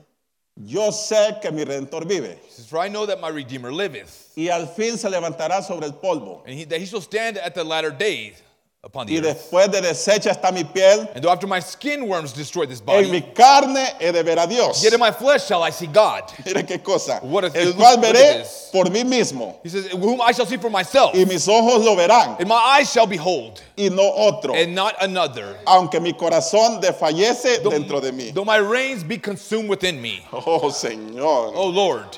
[0.62, 2.38] Yo sé que mi redentor vive.
[2.46, 5.86] He says, For I know that my Redeemer liveth, y al fin se levantará sobre
[5.86, 6.42] el polvo.
[6.46, 8.34] and he, that he shall stand at the latter day
[8.82, 9.52] upon the Y earth.
[9.52, 12.86] después de deshecha está mi piel, And though after my skin worms destroy this en
[12.86, 14.82] body, mi carne he de ver a Dios.
[14.84, 16.24] yet in my flesh shall I see God.
[16.46, 17.20] Mire qué cosa.
[17.22, 18.70] What a- el cual look at veré this.
[18.72, 21.96] por mí mismo He says, Whom I shall see for myself, y mis ojos lo
[21.98, 24.54] verán and my eyes shall behold, y no otro.
[24.56, 25.58] and not another.
[25.68, 28.34] Aunque mi corazón desfallece dentro de mí.
[28.34, 30.26] Though my reins be consumed within me.
[30.32, 31.52] Oh Señor.
[31.54, 32.18] O Lord,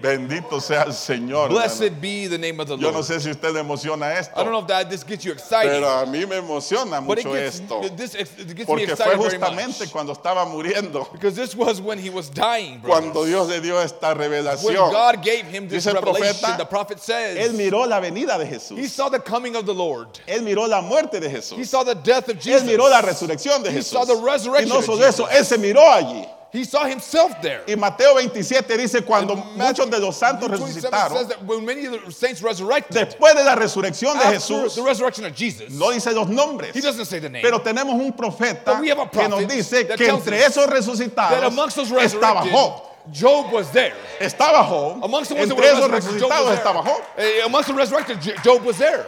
[0.00, 1.48] Bendito sea el Señor.
[1.50, 3.04] blessed be the name of the Yo no Lord.
[3.06, 5.70] sé si usted le emociona I don't esto, know if that this gets you excited,
[5.70, 7.88] pero a mí me emociona but it mucho gets, esto.
[7.96, 9.92] this, it gets me Porque fue excited very justamente much.
[9.92, 13.24] cuando estaba muriendo, Because this was when he was dying, cuando.
[13.24, 14.90] Dios le dio esta When revelación.
[14.90, 18.36] God gave him this Dice el revelation, profeta, the prophet Él says, miró la venida
[18.38, 18.88] de he Jesús.
[18.90, 20.08] saw the coming of the Lord.
[20.26, 21.66] Él miró la muerte de He Jesús.
[21.66, 22.64] saw the death of Él Jesus.
[22.68, 23.92] miró la resurrección de He Jesús.
[23.92, 25.26] saw the Y resurrection no of solo eso.
[25.28, 26.26] Él se miró allí.
[26.54, 27.64] He saw himself there.
[27.66, 33.34] Y Mateo 27 dice, cuando Matthew- muchos de los santos Luke 27 says resucitaron, después
[33.34, 36.72] de la resurrección de Jesús, the resurrection of Jesus, no dice los nombres.
[36.72, 37.42] he doesn't say the name.
[37.42, 42.52] Pero tenemos un profeta que nos dice que entre esos resucitados amongst those estaba resurrected,
[42.52, 42.82] Job.
[43.10, 43.92] Job was there.
[44.20, 45.02] Estaba Job.
[45.02, 46.84] Amongst the ones that were esos resurrected, Job resucitados was estaba.
[46.84, 47.02] Job.
[47.18, 49.06] Eh, Amongst the resurrected, Job was there.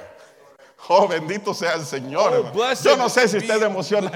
[0.88, 2.52] Oh, bendito sea el Señor.
[2.54, 4.10] Oh, Yo no sé si usted emociona.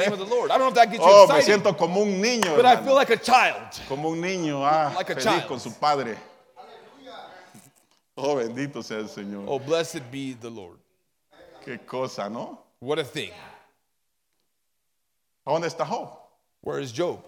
[1.01, 2.55] Oh, me siento como un niño.
[2.55, 3.57] but I feel like a child.
[3.89, 5.47] Como un niño, ah, Like a feliz child.
[5.49, 6.17] con su padre.
[8.17, 9.45] Oh, bendito sea el Señor.
[9.49, 10.79] Oh, blessed be the Lord.
[11.65, 12.59] Qué cosa, ¿no?
[12.81, 13.33] What a thing.
[15.47, 16.11] ¿A dónde está Job?
[16.63, 17.23] Where is Job?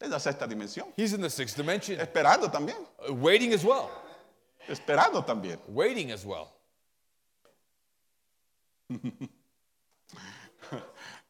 [0.00, 0.86] Es la sexta dimensión.
[0.96, 2.76] He's in the sixth dimension, Esperando también.
[3.10, 3.90] waiting as well.
[4.68, 5.58] Esperando también.
[5.68, 6.48] Waiting as well.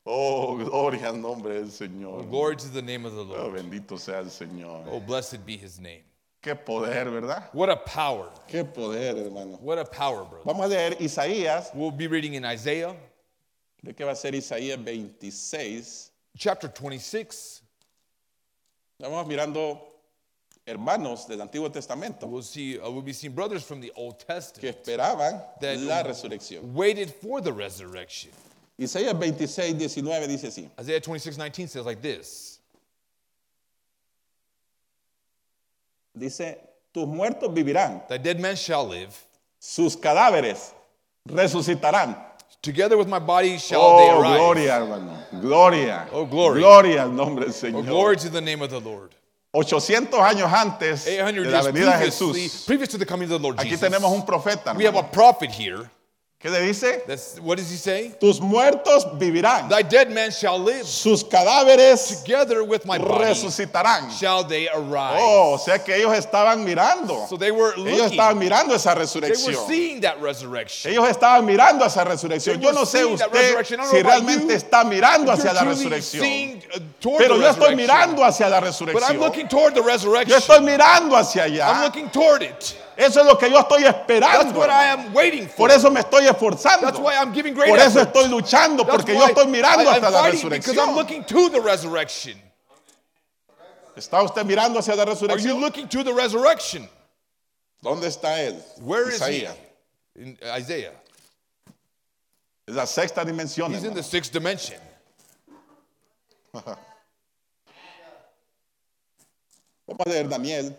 [0.06, 2.20] Oh, gloria al nombre del Señor.
[2.20, 3.54] Oh, glory to the name of the Oh, Lord.
[3.56, 4.86] bendito sea el Señor.
[4.90, 6.02] Oh, blessed be his name.
[6.42, 7.50] Qué poder, ¿verdad?
[7.52, 8.30] What a power.
[8.48, 9.58] Qué poder, hermano.
[9.60, 10.44] What a power, brother.
[10.46, 11.70] Vamos a leer Isaías.
[11.74, 12.96] We'll be reading in Isaiah
[13.84, 16.10] ¿De qué va a ser Isaías 26?
[16.38, 17.62] chapter 26,
[18.98, 19.80] Estamos mirando
[20.70, 24.26] hermanos del Antiguo Testamento we'll see uh, we'll be seeing brothers from the Old que
[24.34, 26.62] Testament esperaban That- la resurrección.
[26.72, 28.30] waited for the resurrection.
[28.78, 30.68] Isaías 26, 19 dice así.
[30.80, 32.58] Isaiah 26, 19 says like this.
[36.16, 36.56] Dice,
[36.92, 39.14] tus muertos vivirán, Thy dead men shall live.
[39.58, 40.72] sus cadáveres
[41.28, 42.16] resucitarán.
[42.62, 44.36] Together with my body shall they Oh, arise.
[44.38, 45.24] gloria, hermano.
[45.40, 46.08] Gloria.
[46.12, 46.60] Oh, glory.
[46.60, 47.86] Gloria al nombre del Oh, Señor.
[47.86, 49.14] glory to the name of the Lord.
[49.52, 52.64] 800 años antes 800 de la venida de previously, Jesús.
[52.66, 54.74] previous to the coming of the Lord Aquí tenemos un profeta.
[54.76, 55.90] We have a prophet here.
[56.42, 57.02] ¿Qué le dice?
[57.06, 58.14] That's what does he say?
[58.18, 59.68] Tus muertos vivirán.
[59.68, 60.86] Thy dead men shall live.
[60.86, 64.10] Sus cadáveres Together with my body resucitarán.
[64.10, 65.18] shall they arise.
[65.20, 67.26] Oh, o sea que ellos estaban mirando.
[67.28, 68.18] So they were Ellos looking.
[68.18, 69.66] estaban mirando esa They were resurrección.
[69.68, 70.90] seeing that resurrection.
[70.92, 72.54] Ellos estaban mirando esa resurrección.
[72.58, 73.80] They Yo no sé usted resurrection.
[73.90, 76.24] Si realmente está mirando hacia la resurrección.
[76.24, 77.76] uh, Pero yo estoy resurrection.
[77.76, 79.18] mirando hacia la But I'm resurrección.
[79.20, 80.64] looking toward the Yo estoy resurrection.
[80.64, 81.84] mirando hacia I'm allá.
[81.84, 82.76] looking toward it.
[83.00, 84.58] Eso es lo que yo estoy That's esperando.
[84.58, 85.56] what I am waiting for.
[85.56, 86.82] Por eso me estoy esforzando.
[86.86, 89.86] That's why I'm giving great Por eso estoy luchando, That's porque yo estoy mirando I-
[89.96, 90.94] hacia I'm la because I'm resurrección.
[90.94, 92.42] looking to the resurrection.
[93.96, 95.60] ¿Está usted mirando hacia la Are you resurrección?
[95.60, 96.88] looking to the resurrection?
[97.82, 98.62] ¿Dónde está él?
[98.82, 99.44] Where is he?
[99.44, 99.56] Isaías.
[100.16, 100.92] In Isaiah.
[102.66, 103.70] Es la sexta dimensión.
[103.70, 103.94] He's in hermano.
[103.96, 104.78] the sixth dimension.
[106.52, 106.76] Vamos
[110.06, 110.76] a leer Daniel.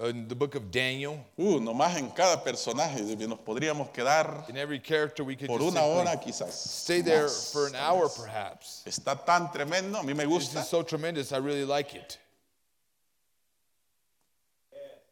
[0.00, 4.78] In the book of Daniel, Uh, nomás en cada personaje nos podríamos quedar in every
[4.78, 6.52] character we could por just una hora quizás.
[6.52, 7.52] stay there más.
[7.52, 8.84] for an hour perhaps.
[8.86, 11.32] Está tan tremendo, a mí me This is so tremendous.
[11.32, 12.16] I really like it.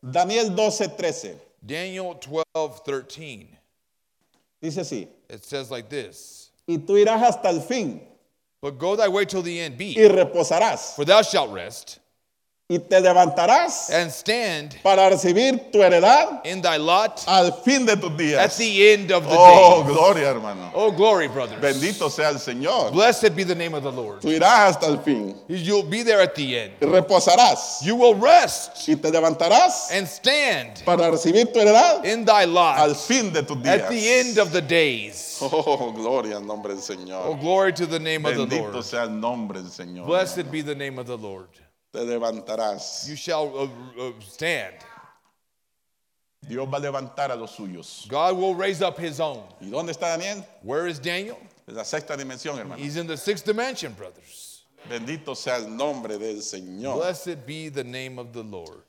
[0.08, 1.40] Daniel 12, 13.
[1.64, 3.48] Daniel 12, 13.
[4.62, 5.08] Dice así.
[5.28, 8.00] It says like this Y tú irás hasta el fin
[8.60, 11.98] But go thy way till the end y be, reposarás for thou shalt rest
[12.68, 17.94] y te levantarás and stand para recibir tu heredad in thy lot al fin de
[17.94, 18.56] tus at días.
[18.56, 19.92] the end of the Oh, day.
[19.92, 20.72] gloria, hermano.
[20.74, 21.60] Oh, glory, brothers.
[21.60, 22.90] Bendito sea el Señor.
[22.92, 24.20] Blessed be the name of the Lord.
[24.20, 26.72] Tú irás hasta el fin You'll be there at the end.
[26.82, 32.24] y reposarás You will rest y te levantarás and stand para recibir tu heredad in
[32.24, 34.38] thy al lot fin de tus at the end días.
[34.38, 35.38] of the days.
[35.40, 37.40] Oh, gloria al nombre del Oh, Señor.
[37.40, 38.84] glory to the name of the Bendito Lord.
[38.84, 40.06] sea el nombre del Señor.
[40.06, 41.46] Blessed be the name of the Lord.
[41.96, 43.08] Te levantarás.
[43.08, 43.68] You shall uh,
[43.98, 44.74] uh, stand.
[46.46, 48.06] Dios va a levantar a los suyos.
[48.06, 49.42] God will raise up his own.
[49.62, 50.44] ¿Y dónde está Daniel?
[50.62, 51.38] Where is Daniel?
[51.66, 52.76] Es la sexta dimensión, hermano.
[52.76, 54.64] He's in the sixth dimension, brothers.
[54.90, 56.98] Bendito sea el nombre del Señor.
[56.98, 58.84] Blessed be the name of the Lord.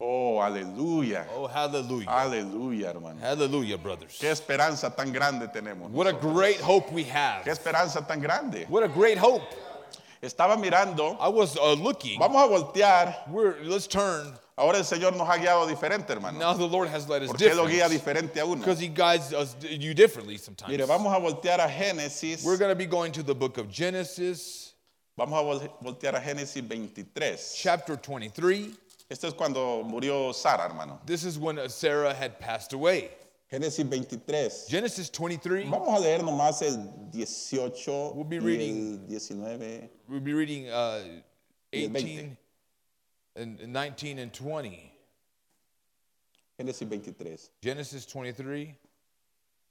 [0.00, 1.26] Oh, aleluya.
[1.34, 2.06] Oh, hallelujah.
[2.08, 3.18] Aleluya, hermano.
[3.20, 4.16] Hallelujah, brothers.
[4.20, 5.90] Qué esperanza tan grande tenemos.
[5.90, 7.48] What a great hope we Qué have.
[7.48, 8.66] esperanza tan grande.
[8.68, 9.42] What a great hope.
[10.22, 11.16] Estaba mirando.
[11.20, 12.18] I was uh, looking.
[12.18, 13.28] Vamos a voltear.
[13.28, 14.32] We're, let's turn.
[14.56, 16.36] Ahora el Señor nos ha guiado diferente, hermano.
[16.38, 18.56] Now the Lord has led us ¿Por qué lo guía diferente a uno?
[18.56, 20.70] Because he guides us you differently sometimes.
[20.72, 22.44] Mire, vamos a voltear a Génesis.
[22.44, 24.74] We're going to be going to the book of Genesis,
[25.16, 27.54] Vamos a vol- voltear a Génesis 23.
[27.56, 28.70] chapter 23.
[29.08, 30.98] Esto es cuando murió Sara, hermano.
[31.06, 33.10] This is when uh, Sarah had passed away.
[33.52, 34.66] Génesis 23.
[34.68, 35.66] Genesis 23.
[35.70, 39.88] Vamos a leer nomás el 18 We'll be y reading- el 19.
[40.08, 41.02] We'll be reading uh,
[41.72, 42.36] 18
[43.36, 44.92] and and 19 and 20.
[46.58, 47.36] Génesis 23.
[47.62, 48.74] Genesis 23.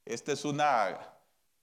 [0.06, 0.96] Este es una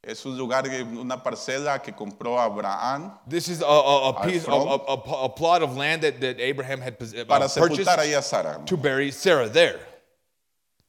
[0.03, 4.51] es un lugar, una parcela que compró Abraham This is a, a, a piece, a,
[4.51, 8.15] a, a- a plot of land that, that Abraham had uh, para purchased sepultar ahí
[8.19, 9.81] a Sara to bury Sarah there.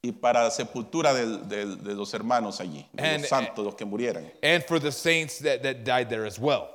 [0.03, 3.75] y para la sepultura del- del- de los hermanos allí, de And- los santos, los
[3.75, 4.29] que murieran.
[4.43, 6.67] and for the saints that, that died there as well.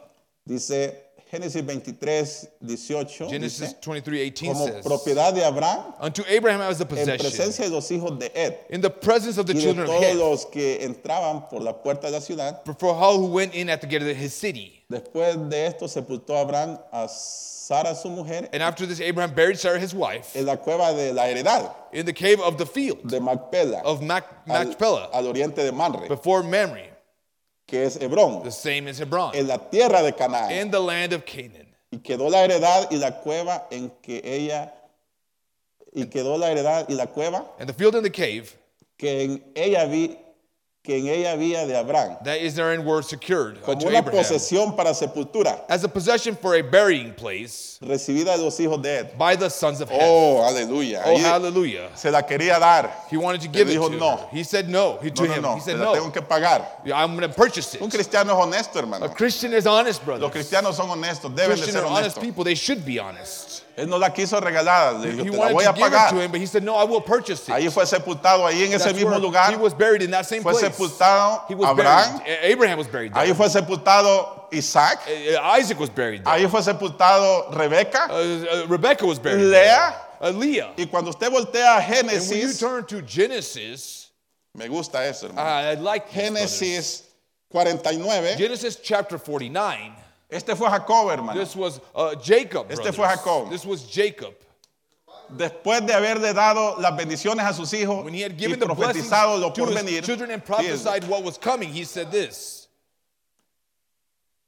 [0.47, 0.95] Dice
[1.31, 3.29] Génesis 23, 18.
[3.31, 7.19] Genesis dice, 23 18 como says, propiedad de Abraham Unto Abraham as a en possession,
[7.31, 9.95] presencia de los hijos de Ed in the presence of the y de children of
[9.95, 12.61] todos Heth, los que entraban por la puerta de la ciudad.
[12.79, 14.83] for all who went in at the gate of his city.
[14.91, 19.79] Después de esto sepultó Abraham a Sara su mujer And after this, Abraham buried Sarah
[19.79, 23.21] his wife en la cueva de la heredad in the cave of the field de
[23.21, 26.90] Macpela of Mac- al, Machpelah al oriente de Manre, before Mamre,
[27.71, 30.51] que es Hebrón, the same as Hebron, en la tierra de Canaán.
[30.51, 31.69] in the land of Canaan.
[31.93, 34.75] Y quedó la heredad y la cueva en que ella
[35.93, 38.57] y quedó la heredad y la cueva And the field and the cave
[38.97, 40.17] que en ella vi
[40.83, 44.95] que en ella había de Abraham, that Israel were secured como una Abraham posesión para
[44.95, 49.19] sepultura, as a possession for a burying place recibida de los hijos de Ed.
[49.19, 49.99] by the sons of Ham.
[50.01, 51.03] Oh, aleluya.
[51.05, 51.91] Oh, Ahí hallelujah.
[51.95, 52.91] se la quería dar.
[53.11, 54.17] He wanted to give it dijo to no.
[54.17, 54.29] her.
[54.33, 54.99] He said no.
[55.03, 55.43] He, to No, no, him.
[55.43, 55.93] no, He se said la no.
[55.95, 56.65] tengo que pagar.
[56.95, 57.83] I'm going to purchase it.
[57.83, 59.09] Un cristiano es honesto, A hermano.
[59.11, 60.23] Christian is honest, brother.
[60.23, 62.23] Los cristianos son honestos, deben de Christian ser are honest honestos.
[62.23, 62.43] people.
[62.45, 63.65] They should be honest.
[63.77, 65.87] Él no la quiso regalar, le dijo, He te la wanted voy to a give
[65.87, 66.21] it to pagar.
[66.25, 67.53] him, but he said, no, I will purchase it.
[67.55, 69.51] Ahí fue sepultado, ahí en ese That's mismo where lugar.
[69.51, 70.65] He was buried in that same Fue place.
[70.77, 72.19] sepultado He was Abraham.
[72.19, 72.29] buried.
[72.29, 73.25] A- Abraham was buried there.
[73.25, 74.99] Ahí fue sepultado Isaac.
[75.07, 76.35] Uh, Isaac was buried there.
[76.35, 78.09] Ahí fue sepultado Uh, Rebeca.
[78.11, 79.51] uh, Rebecca was buried Lea.
[79.51, 79.95] there.
[80.23, 80.73] Uh, Leah.
[80.77, 84.09] Y cuando usted voltea a And when you Génesis, turn to Genesis,
[84.55, 85.49] me gusta eso, hermano.
[85.49, 86.61] I like brothers.
[86.61, 87.03] Génesis
[87.51, 88.37] 49.
[88.37, 89.95] Genesis chapter 49.
[90.31, 91.39] Este fue Jacob, hermano.
[91.41, 92.67] This was uh, Jacob.
[92.71, 92.97] Este brothers.
[92.97, 93.51] fue Jacob.
[93.51, 94.35] This was Jacob.
[95.35, 98.67] Después de haberle dado las bendiciones a sus hijos When he had y given the
[98.67, 102.67] blessings profetizado lo por venir, children and prophesied what was coming, he said this.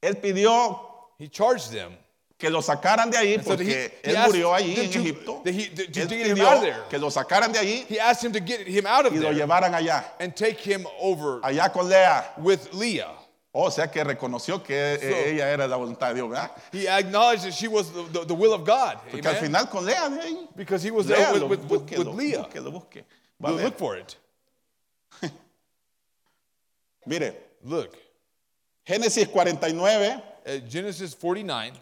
[0.03, 0.81] él pidió
[1.19, 1.97] He charged them.
[2.37, 4.99] que lo sacaran de ahí So that he- porque he él murió allí en to-
[4.99, 5.43] Egipto.
[5.45, 8.41] that he- to- to Él pidió que lo sacaran de allí He asked him to
[8.41, 12.25] get him out of y lo llevaran allá, and take him over allá con Lea.
[12.39, 13.15] with Leah.
[13.55, 16.51] O sea que reconoció que eh, So- ella era la voluntad de Dios, ¿verdad?
[16.73, 18.97] He acknowledged that she was the, the, the will of God.
[19.11, 20.49] Porque al final con Lea ahí.
[20.57, 22.39] Because he was there Léalo, with, with, with, with búsquelo, Leah.
[22.45, 23.05] búsquelo, busque.
[23.39, 24.17] Va a Look, for it.
[27.07, 27.35] Mire,
[27.65, 27.95] Look.
[28.87, 31.73] Génesis 49, Uh, Genesis 49.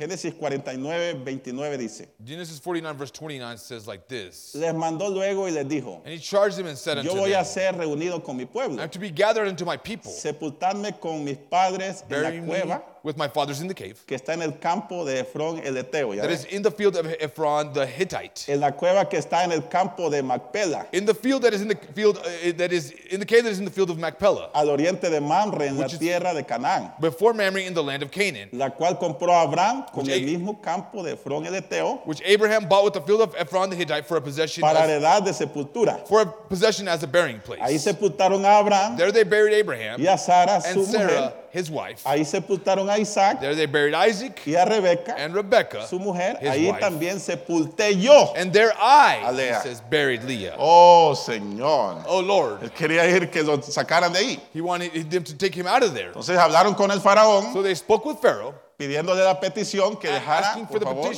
[0.00, 2.06] Génesis 49, 29 dice.
[2.24, 4.54] Genesis 49, verse 29 says like this.
[4.54, 7.32] Les mandó luego y les dijo, And he charged them and said unto yo voy
[7.34, 8.78] a them, ser reunido con mi pueblo.
[8.78, 12.82] I am to be gathered unto my people, sepultarme con mis padres en la cueva
[13.02, 16.14] with my fathers in the cave, que está en el campo de Efrón el Eteo,
[16.14, 18.46] ¿ya that is in the field of Ephron the Hittite.
[18.48, 21.62] en la cueva que está en el campo de Macpela, In the field that is
[21.62, 23.98] in the field uh, that is in the cave that is in the field of
[23.98, 27.74] Machpelah, al oriente de Mamre, en la Which is- tierra de Canaán, before Mamre in
[27.74, 31.46] the land of Canaan, la cual compró Abraham con Which el mismo campo de Efrón
[31.46, 34.60] el Eteo which Abraham bought with the field of Ephron the Hittite for a possession
[34.62, 36.06] para as, heredad de sepultura.
[36.06, 37.60] for a possession as a burying place.
[37.60, 41.32] Ahí sepultaron a Abraham There they buried Abraham y a Sara, and su Sarah, mujer.
[41.52, 42.02] His wife.
[42.04, 46.36] Ahí sepultaron a Isaac There they buried Isaac y a Rebeca, and Rebekah, su mujer.
[46.40, 46.80] his Ahí wife.
[46.80, 48.32] también sepulté yo.
[48.36, 50.56] And there I, A he says, buried Leah.
[50.58, 52.04] Oh, Señor.
[52.06, 52.60] Oh Lord.
[52.62, 54.40] Él quería ir que lo sacaran de ahí.
[54.52, 56.08] He wanted them to take him out of there.
[56.12, 60.54] Entonces hablaron con el faraón So they spoke with Pharaoh, pidiéndole la petición que dejara,
[60.66, 61.12] por favor,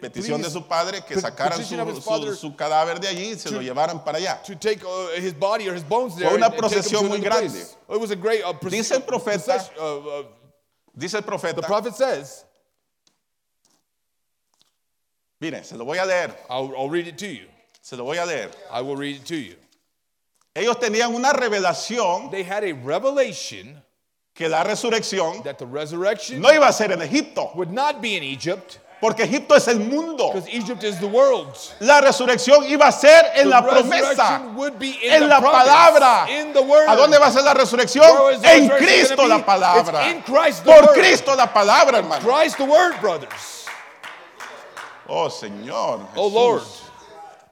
[0.00, 3.60] petición de su padre, que sacaran su, su- su cadáver de allí y se lo
[3.60, 4.42] llevaran para allá.
[4.42, 4.80] to take
[5.18, 7.50] his body or his bones there Fue una procesión muy grande.
[7.50, 7.76] place.
[7.90, 9.70] It was a great proce- Dice el profeta-
[10.94, 11.60] Dice el profeta,
[15.38, 17.46] mire, se lo voy a leer, I'll, I'll read it to you.
[17.82, 18.50] se lo voy a leer.
[18.72, 19.56] I will read it to you.
[20.54, 23.82] Ellos tenían una revelación They had a revelation
[24.36, 28.16] que la resurrección that the resurrection no iba a ser en Egipto, would not be
[28.16, 30.32] in Egypt porque Egipto es el mundo.
[30.32, 31.54] because Egypt is the world.
[31.80, 35.26] La resurrección iba a ser en The la promesa, resurrection would be in en the
[35.28, 36.24] la promise, palabra.
[36.88, 38.06] ¿A dónde va a ser la resurrección?
[38.42, 40.06] En Cristo la palabra.
[40.08, 40.94] It's in Christ the Por word.
[40.94, 42.20] Cristo la palabra, hermano.
[42.26, 43.66] Christ the word, brothers.
[45.08, 46.00] Oh, Señor.
[46.16, 46.32] Oh Jesús.
[46.32, 46.62] Lord.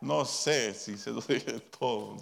[0.01, 2.17] No sé si se lo dije todo.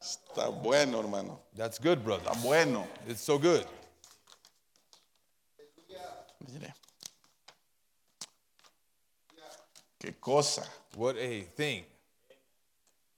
[0.00, 1.40] Está bueno, hermano.
[1.56, 2.24] That's good, brother.
[2.24, 2.86] Está bueno.
[3.06, 3.66] It's so good.
[6.52, 6.74] Mire.
[9.98, 10.64] Qué cosa.
[10.96, 11.84] What a thing.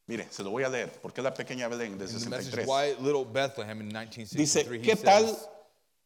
[0.09, 2.53] Mire, se lo voy a leer, porque es la pequeña Belén del In the message,
[2.55, 2.67] 63.
[2.67, 5.49] Why Little Bethlehem in Dice, 1963, he ¿qué tal says,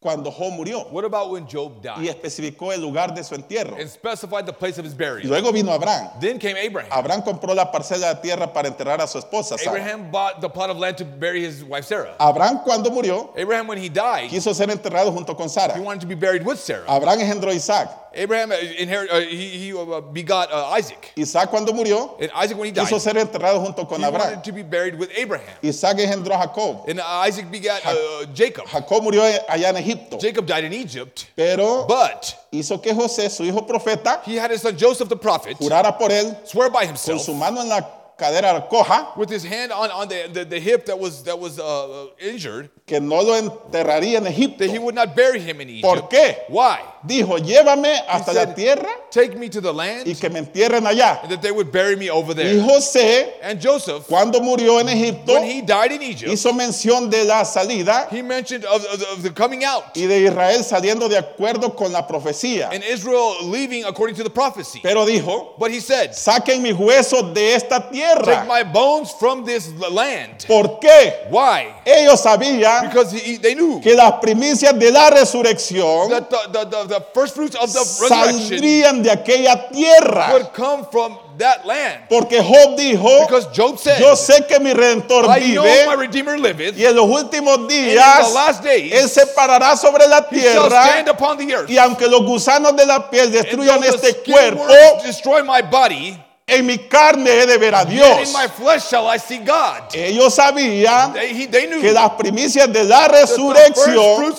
[0.05, 0.85] cuando Job murió?
[0.91, 3.75] What about when Job Y died especificó el lugar de su entierro.
[3.79, 5.27] and specified the place of his Y burial?
[5.29, 6.09] luego vino Abraham.
[6.21, 6.91] Then came Abraham.
[6.91, 9.57] Abraham compró la parcela de tierra para enterrar a su esposa.
[9.57, 9.71] Sara.
[9.77, 12.13] Abraham bought the plot of land to bury his wife Sarah.
[12.19, 15.81] Abraham cuando murió Abraham, when he died, quiso ser enterrado junto con he Sara.
[15.81, 16.85] wanted to be buried with Sarah.
[16.87, 17.89] Abraham engendró a Isaac.
[18.15, 21.11] Abraham uh, inherit, uh, he, he uh, begot uh, Isaac.
[21.17, 24.27] Isaac cuando murió And Isaac, when he died, quiso ser enterrado junto con he Abraham.
[24.29, 25.55] wanted to be buried with Abraham.
[25.63, 26.89] Isaac engendró a Jacob.
[26.89, 28.65] And Isaac begat uh, Jacob.
[28.67, 30.17] Jacob murió allá en Egipto.
[30.19, 34.61] Jacob died in Egypt, Pero but hizo que José, su hijo profeta, he had his
[34.61, 37.81] son Joseph the prophet jurara por él swear by con himself su mano en la
[38.17, 41.59] cadera coja with his hand on, on the, the, the hip that was, that was
[41.59, 44.59] uh, injured que no lo enterraría en Egipto.
[44.59, 45.83] that he would not bury him in Egypt.
[45.83, 46.37] ¿Por qué?
[46.47, 46.79] Why?
[47.05, 51.21] Dijo, llévame hasta la tierra Take me to the land, y que me entierren allá.
[51.23, 52.59] and that they would bury me over Y there.
[52.61, 57.23] José, And Joseph, cuando murió en Egipto, when he died in Egypt, hizo mención de
[57.23, 61.17] la salida he mentioned of, of, of the coming out y de Israel saliendo de
[61.17, 62.69] acuerdo con la profecía.
[62.73, 64.79] and Israel leaving according to the prophecy.
[64.83, 68.45] Pero dijo, But he said, saquen mis huesos de esta Take tierra.
[68.47, 70.43] my bones from this land.
[70.45, 71.29] ¿Por qué?
[71.29, 71.73] Why?
[71.85, 76.87] Ellos sabían Because he, they knew que las primicias de la resurrección that the, the,
[76.87, 80.29] the, the first fruits of the saldrían de aquella tierra.
[80.33, 82.03] would come from that land.
[82.09, 85.95] Porque Job dijo, Because Job said, yo sé que mi redentor I know vive my
[85.95, 90.07] Redeemer liveth, y en los últimos días in the last days él se parará sobre
[90.07, 91.69] la he shall stand tierra upon the earth.
[91.69, 94.65] y aunque los gusanos de la piel And destruyan este cuerpo,
[95.03, 96.17] destroy my body,
[96.47, 98.27] en mi carne he de ver a Dios.
[98.27, 99.89] in my flesh shall I see God.
[99.93, 104.35] Ellos sabían They, he, they knew que las primicias de la resurrección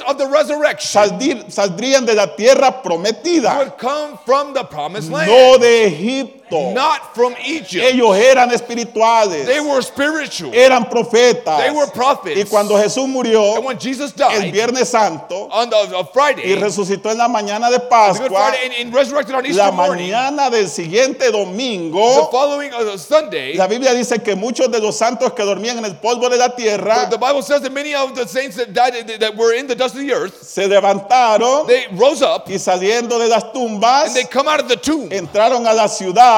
[1.49, 6.46] saldrían de la tierra prometida, would come from the promised land, no de Egipto.
[6.51, 7.85] Not from Egypt.
[7.85, 10.53] Ellos eran espirituales, They were spiritual.
[10.55, 11.59] eran profetas.
[11.59, 12.37] They were prophets.
[12.37, 16.43] Y cuando Jesús murió And when Jesus el died Viernes Santo on the on Friday,
[16.45, 19.71] y resucitó en la mañana de the Pascua, Friday, and, and resurrected on Easter la
[19.71, 24.81] morning, mañana del siguiente the domingo, following uh, Sunday, la Biblia dice que muchos de
[24.81, 27.95] los santos que dormían en el polvo de la tierra the Bible says that many
[27.95, 31.67] of the saints that died that were in the dust of the earth, se levantaron
[31.67, 35.09] they rose up y saliendo de las tumbas and they come out of the tomb.
[35.11, 35.89] entraron a la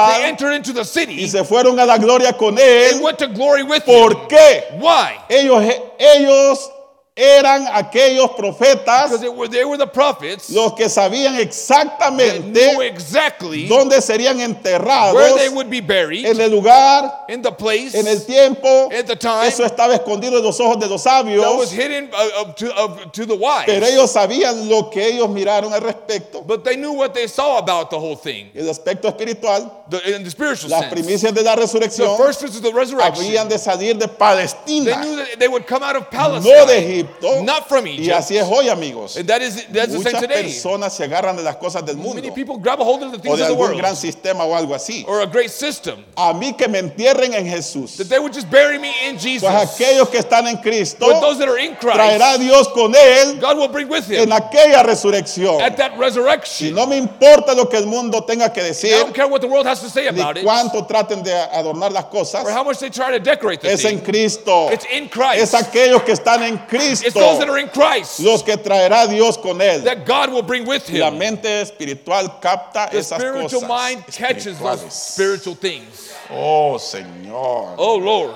[0.07, 2.99] They ciudad entered into the y city se fueron a la gloria con él.
[3.01, 4.27] went to glory with ¿Por him.
[4.27, 4.63] qué?
[4.79, 5.17] Why?
[5.29, 5.63] Ellos,
[5.97, 6.71] ellos
[7.19, 13.67] eran aquellos profetas Because they were, they were the prophets los que sabían exactamente exactly
[13.67, 18.07] dónde serían enterrados where they would be buried, en el lugar, in the place en
[18.07, 18.89] el tiempo.
[18.91, 22.09] at the time Eso estaba escondido en los ojos de los that was sabios, hidden
[22.13, 23.65] uh, uh, to, to the wise.
[23.65, 26.41] pero ellos sabían lo que ellos miraron al respecto.
[26.45, 30.23] But they knew what they saw about the whole thing, El aspecto espiritual, the, in
[30.23, 30.93] the spiritual las sense.
[30.93, 33.25] primicias de la The resurrección first fruits of the resurrection.
[33.25, 36.17] habían de salir de They Palestina, knew that they would come out of no de
[36.17, 37.43] Palestine, Egipto.
[37.43, 38.15] not from Y Egypt.
[38.17, 39.15] así es hoy, amigos.
[39.17, 40.43] And that is that's the Muchas same today.
[40.43, 43.17] personas se agarran de las cosas del mundo Many people grab a hold of the
[43.17, 45.05] o things de of the algún world gran sistema o algo así.
[45.07, 46.03] or a great system.
[46.15, 47.97] A mí que me entierren en Jesús.
[47.97, 49.47] That they would just bury me in Jesus.
[49.49, 52.93] Pues aquellos que están en Cristo But those that are in traerá Christ, Dios con
[52.95, 55.61] él God will bring with en aquella resurrección.
[55.61, 56.73] at that Y resurrection.
[56.75, 59.47] no me importa lo que el mundo tenga que I decir, don't care what the
[59.47, 62.43] world has to say ni about it cuánto traten de adornar las cosas.
[62.43, 63.99] or how much they try to decorate the Es en.
[63.99, 64.69] Cristo.
[64.71, 68.43] It's in Es aquellos que están en It's Cristo those that are in Christ los
[68.43, 69.83] que traerá Dios con él.
[69.83, 70.99] that God will bring with him.
[70.99, 73.67] La mente espiritual capta The esas spiritual cosas.
[73.67, 76.13] mind catches those spiritual things.
[76.29, 77.75] Oh, Señor.
[77.77, 78.35] Oh Lord,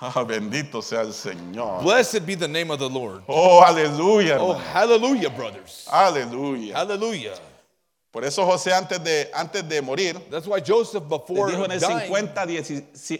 [0.00, 1.82] Ah, bendito sea el Señor.
[1.82, 3.22] blessed be the name of the Lord.
[3.28, 4.36] Oh, aleluya.
[4.38, 5.88] Oh, hallelujah, brothers.
[5.90, 6.74] Aleluya.
[6.74, 7.38] Hallelujah.
[8.12, 11.80] Por eso José antes de, antes de morir, That's why Joseph, before dijo en el,
[11.80, 12.70] dying, 50, 10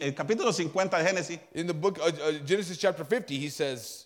[0.03, 4.04] el capítulo 50 de Génesis, in the book uh, uh, Genesis chapter 50, he says,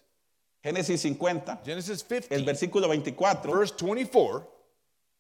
[0.69, 4.59] Génesis 50, Genesis el 50, versículo 24 verse 24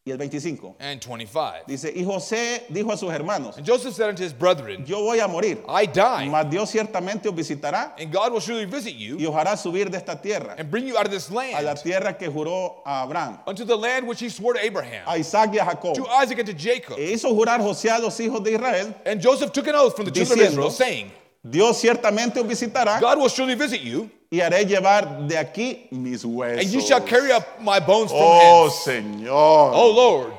[0.04, 0.76] y el 25.
[0.80, 1.64] and 25.
[1.66, 5.20] Dice, y José dijo a sus hermanos, And Joseph said unto his brethren, yo voy
[5.20, 9.16] a morir, I die, mas Dios ciertamente os visitará and God will surely visit y
[9.18, 11.40] you os hará subir de esta tierra, and bring you out of this a la
[11.62, 15.18] land tierra que juró a Abraham, unto the land which he swore to Abraham, a
[15.18, 15.94] Isaac y a Jacob.
[15.94, 16.98] to Isaac and to Jacob.
[16.98, 20.06] E hizo jurar José a los hijos de Israel, And Joseph took an oath from
[20.06, 21.12] the children of Diciendo, Israel, saying,
[21.48, 26.22] Dios ciertamente os visitará God will surely visit you, y haré llevar de aquí mis
[26.24, 26.62] huesos.
[26.62, 28.84] and you shall carry up my bones from Oh, hence.
[28.84, 29.30] Señor.
[29.74, 30.34] Oh Lord,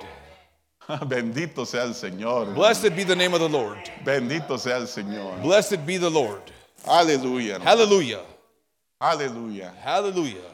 [1.07, 2.53] Bendito sea el Señor.
[2.55, 3.77] blessed be the name of the Lord.
[4.03, 5.41] Bendito sea el Señor.
[5.41, 6.41] Blessed be the Lord.
[6.85, 7.59] Aleluya.
[7.61, 8.21] Hallelujah.
[9.01, 9.71] Aleluya.
[9.83, 10.49] Hallelujah.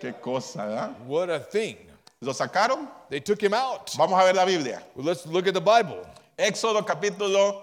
[0.00, 0.96] Qué cosa, ¿verdad?
[1.06, 1.76] What a thing.
[2.20, 2.88] ¿Lo sacaron?
[3.10, 3.90] They took him out.
[3.96, 4.82] Vamos a ver la Biblia.
[4.94, 6.04] Well, let's look at the Bible.
[6.38, 7.62] Éxodo capítulo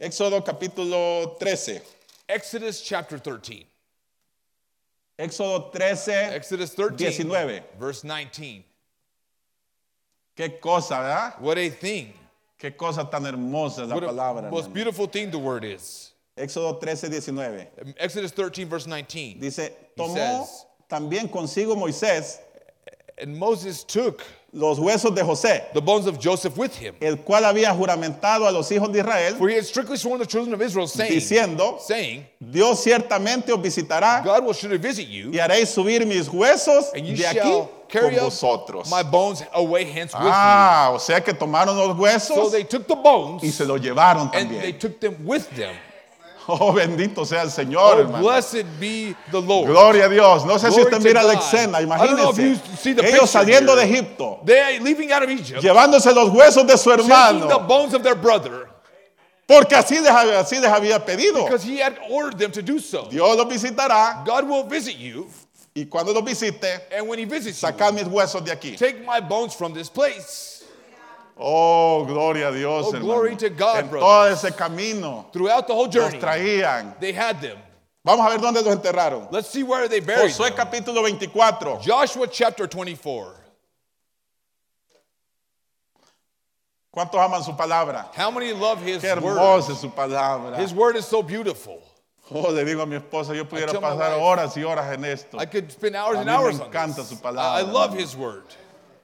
[0.00, 1.80] Éxodo capítulo 13.
[2.36, 3.66] Exodus chapter 13.
[5.18, 7.62] Éxodo 13, Exodus 13, 19.
[7.78, 8.64] verse 19.
[10.36, 11.34] Qué cosa, ¿verdad?
[11.40, 12.14] What a thing.
[12.58, 14.50] Qué cosa tan hermosa la What a palabra.
[14.50, 14.74] most hermano.
[14.74, 16.12] beautiful thing the word is.
[16.38, 17.66] Éxodo 13, 19.
[17.98, 19.38] Exodus 13, verse 19.
[19.38, 22.38] Dice, tomó says- también consigo Moisés
[23.18, 24.22] And Moses took
[24.54, 26.94] los huesos de José, the bones of Joseph with him.
[27.00, 30.26] el cual había juramentado a los hijos de Israel, For he had strictly sworn the
[30.26, 35.30] children of Israel, saying, diciendo, saying, Dios ciertamente os visitará God will surely visit you,
[35.32, 38.90] y haréis subir mis huesos and you de aquí shall con carry up vosotros.
[38.90, 41.94] my bones away hence with Ah, o sea que tomaron los you.
[42.20, 44.78] So huesos they took the bones y se los llevaron and they también.
[44.80, 45.74] took them with them.
[46.48, 48.24] Oh, bendito sea el Señor, Oh, hermano.
[48.24, 49.68] blessed be the Lord.
[49.68, 50.44] Gloria a Dios.
[50.44, 52.58] No sé si usted mira la escena, imagínense.
[52.84, 53.84] Ellos saliendo de.
[53.84, 57.58] Egipto, They are leaving out of Egypt, llevándose los huesos de su taking the hermano,
[57.68, 58.68] bones of their brother,
[59.46, 61.44] porque así les, había- así les había pedido.
[61.44, 63.06] because he had ordered them to do so.
[63.10, 65.28] Dios los visitará God will visit you,
[65.74, 66.64] y cuando los visite,
[66.96, 68.76] and when he visits you, sacar mis huesos de aquí.
[68.76, 70.51] take my bones from this place.
[71.44, 75.86] Oh, gloria a Dios, Oh, glory to God, en todo ese camino Throughout the whole
[75.86, 76.98] los journey, traían.
[77.00, 77.58] they had them.
[78.04, 79.28] Vamos a ver dónde los enterraron.
[79.32, 80.66] Let's see where they buried Josué them.
[80.66, 81.80] capítulo 24.
[81.82, 83.34] Joshua chapter 24.
[86.94, 88.10] ¿Cuántos aman su palabra?
[88.14, 89.36] How many love his Qué word?
[89.38, 90.58] hermosa es su palabra.
[90.58, 91.80] His word is so beautiful.
[92.30, 95.38] Oh, le digo a mi esposa, yo pudiera pasar wife, horas y horas en esto.
[95.38, 97.08] I could spend hours A and mí me hours on encanta this.
[97.08, 98.44] su I palabra, I love his word.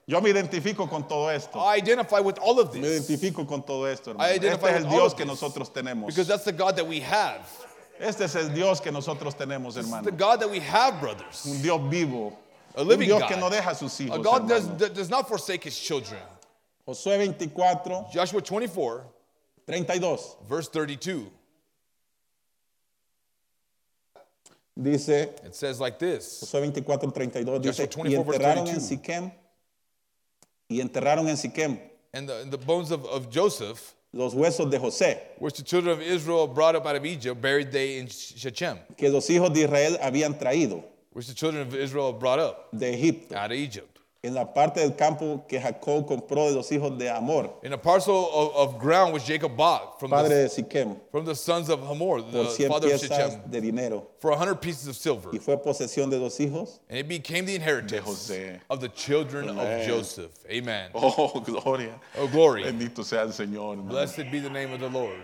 [0.09, 1.59] Yo me identifico con todo esto.
[1.61, 4.27] I identify with all of Me this identifico con todo esto, hermano.
[4.27, 5.35] I Este identify es el with all Dios of que this.
[5.43, 6.07] nosotros tenemos.
[6.07, 7.43] because that's the God that we have.
[8.01, 10.05] Este es el Dios que nosotros tenemos, This is hermano.
[10.05, 11.45] the God that we have, brothers.
[11.45, 12.33] Un Dios vivo.
[12.75, 13.29] A Un living Dios God.
[13.29, 14.19] que no deja a sus A.
[14.19, 14.79] God does, hermano.
[14.79, 16.21] that does not forsake his children.
[16.87, 19.05] Josué 24, Joshua 24,
[19.67, 20.37] 32.
[20.49, 21.31] verse 32.
[24.81, 25.09] Dice,
[25.45, 28.83] It says like this Josué 24, 32, dice, Joshua y 24, verse enterraron en 32.
[28.89, 29.33] Siquem,
[30.69, 31.79] y enterraron en Siquem
[32.15, 35.93] And the, and the bones of, of Joseph, los huesos de José, which the children
[35.93, 39.65] of Israel brought up out of Egypt, buried they in Shechem, que los hijos de
[39.65, 43.98] Israel habían traído which the children of Israel brought up de Egipto, out of Egypt.
[44.25, 47.79] En la parte del campo que Jacob compró de los hijos de Amor, In a
[47.79, 51.69] parcel of, of ground which Jacob bought from padre the, de Siquem, from the sons
[51.69, 54.89] of Hamor, por the cien father of piezas Shechem, de dinero, for a hundred pieces
[54.89, 55.31] of silver.
[55.33, 56.81] y fue posesión de los hijos.
[56.91, 58.59] And it became the inheritance José.
[58.69, 59.81] of the children Amen.
[59.83, 60.33] of Joseph.
[60.51, 60.91] Amen.
[60.95, 61.95] Oh, gloria.
[62.19, 62.65] Oh, glory.
[62.65, 63.77] Bendito sea el Señor.
[63.77, 63.89] hermano.
[63.89, 65.21] Blessed be the name of the Lord.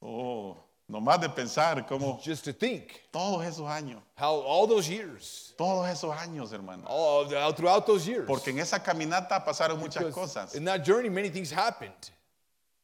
[0.00, 0.56] Oh,
[0.88, 5.88] nomás de pensar cómo Just to think todos esos años, how all those years, todos
[5.88, 6.84] esos años, hermano.
[6.86, 10.54] all throughout those years, Porque en esa caminata pasaron muchas because cosas.
[10.54, 12.10] in that journey, many things happened.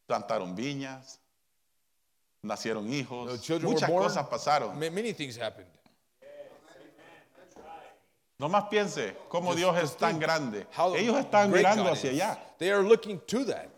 [0.09, 1.18] Plantaron viñas,
[2.42, 4.09] nacieron The hijos, children muchas were born.
[4.09, 4.74] cosas pasaron.
[4.74, 5.68] Ma- Many things happened.
[8.38, 10.66] Nomás piense cómo Just- Dios es just tan think grande.
[10.96, 12.18] Ellos están great mirando God hacia is.
[12.22, 12.38] allá.
[12.59, 13.68] They are looking to that.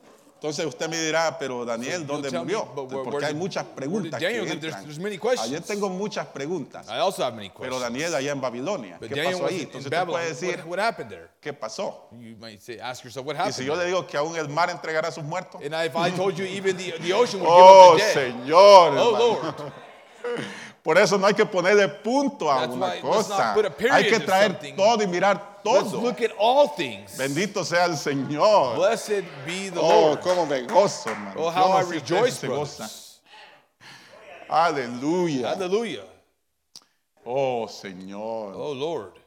[0.43, 2.65] Entonces usted me dirá, pero Daniel, ¿dónde murió?
[2.75, 4.21] Porque hay muchas preguntas.
[4.21, 6.89] Ayer tengo muchas preguntas.
[6.89, 7.81] I also have many Pero questions.
[7.81, 9.61] Daniel allá en Babilonia, But ¿qué Daniel pasó ahí?
[9.61, 11.29] Entonces usted puede decir, What, what happened there?
[11.41, 12.09] ¿qué pasó?
[12.11, 14.49] You might say, ask yourself, what Y happened si yo le digo que aún el
[14.49, 15.61] mar entregará a sus muertos.
[15.65, 18.35] And if I told you even the, the ocean would Oh, give up the dead.
[18.35, 19.73] Señor.
[20.83, 23.55] Por eso no hay que ponerle punto a That's una cosa.
[23.93, 26.01] Hay que traer todo y mirar todo.
[26.01, 27.17] look at all things.
[27.17, 28.75] Bendito sea el Señor.
[28.77, 30.21] Blessed be the Oh, Lord.
[30.21, 31.35] cómo me gozo, hermano.
[31.39, 32.91] Oh, how I rejoice, se goza.
[34.49, 35.51] Aleluya.
[35.51, 36.05] Hallelujah.
[37.25, 38.55] Oh, Señor.
[38.57, 39.22] Oh, Lord.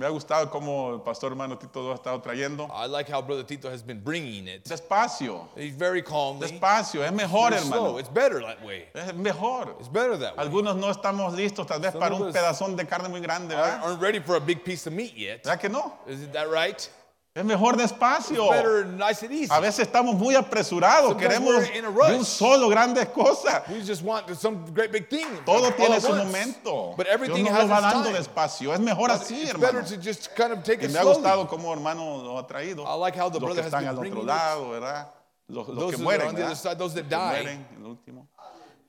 [0.00, 2.66] Me ha gustado cómo el pastor hermano Tito lo ha estado trayendo.
[2.72, 4.64] I like how Brother Tito has been bringing it.
[4.64, 6.48] Despacio, He's very calmly.
[6.48, 7.04] despacio.
[7.04, 7.58] Es mejor, slow.
[7.58, 7.98] hermano.
[7.98, 8.88] It's better that way.
[8.94, 9.74] Es mejor.
[9.78, 10.42] It's better that way.
[10.46, 13.72] Algunos no estamos listos tal vez Some para un pedazón de carne muy grande, Aren't,
[13.82, 13.84] ¿verdad?
[13.84, 15.44] aren't ready for a big piece of meat yet.
[15.44, 15.92] ¿Verdad que no?
[16.08, 16.88] Isn't that right?
[17.32, 18.50] Es mejor despacio.
[18.50, 19.48] Better nice and easy.
[19.52, 22.08] A veces estamos muy apresurados, Sometimes queremos we're in a rush.
[22.10, 23.62] de un solo grandes cosas.
[23.68, 25.26] We just want some great big thing.
[25.46, 26.94] Todo all tiene su momento.
[26.96, 28.18] But Dios everything nos has lo va dando time.
[28.18, 28.72] despacio.
[28.74, 29.60] Es mejor But así, hermano.
[29.60, 32.46] better to just kind of take Y it me ha gustado cómo hermano lo ha
[32.48, 32.84] traído.
[32.84, 34.26] I like how the los que están al otro it.
[34.26, 35.06] lado, ¿verdad?
[35.46, 36.56] Los, los que mueren, ¿verdad?
[36.56, 38.26] side, those that Que mueren, el último.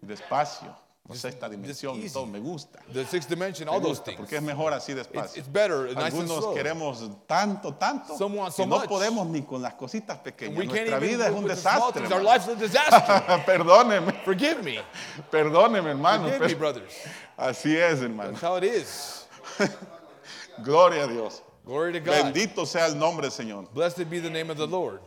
[0.02, 0.76] Despacio.
[1.12, 2.80] No sé, esta dimensión todo me gusta.
[2.94, 4.18] The sixth dimension, Me all those things.
[4.18, 5.38] porque es mejor así It's, despacio.
[5.40, 6.56] it's better, nice and Algunos slow.
[6.56, 8.90] queremos tanto, tanto, Some want so que no much.
[8.90, 10.58] podemos ni con las cositas pequeñas.
[10.58, 12.02] We can't Nuestra even vida es un with the small desastre.
[12.02, 12.12] things.
[12.12, 12.30] Our hermano.
[12.30, 13.44] life's a disaster.
[13.46, 14.80] Perdóneme, Forgive me.
[15.32, 16.24] perdóneme, hermano.
[16.30, 16.94] Forgive me, pero brothers.
[17.38, 18.32] así es, hermano.
[18.32, 19.26] That's how it is.
[20.64, 21.42] Gloria a Dios.
[21.66, 22.34] Glory to God.
[22.34, 23.72] Bendito sea el nombre Señor.
[23.74, 25.02] Blessed be the name of the Lord.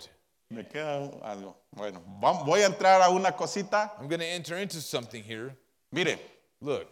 [0.51, 1.55] Me queda algo.
[1.75, 3.91] Bueno, vam- voy a entrar a una cosita.
[3.99, 5.57] I'm going to enter into something here.
[5.95, 6.19] Mire.
[6.61, 6.89] Look.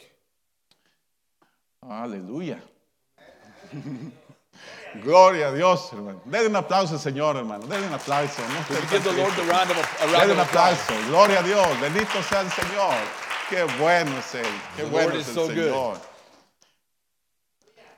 [1.83, 2.61] Aleluya.
[5.03, 6.21] Gloria a Dios, hermano.
[6.27, 7.67] Denle un aplauso al Señor, hermano.
[7.67, 8.43] Denle un aplauso.
[8.43, 10.81] No Denle un applause?
[10.83, 10.93] aplauso.
[11.09, 11.81] Gloria a Dios.
[11.81, 12.95] Bendito sea el Señor.
[13.49, 14.47] Qué bueno es Él.
[14.77, 15.55] Qué The bueno es is el so good.
[15.57, 15.99] Señor.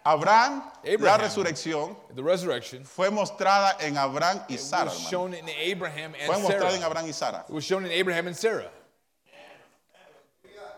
[0.05, 1.21] Abraham, la Abraham.
[1.23, 5.11] resurrección The resurrection fue mostrada en Abraham y Sara, was hermano.
[5.11, 6.77] shown in Abraham Fue and mostrada Sarah.
[6.77, 7.45] en Abraham y Sara.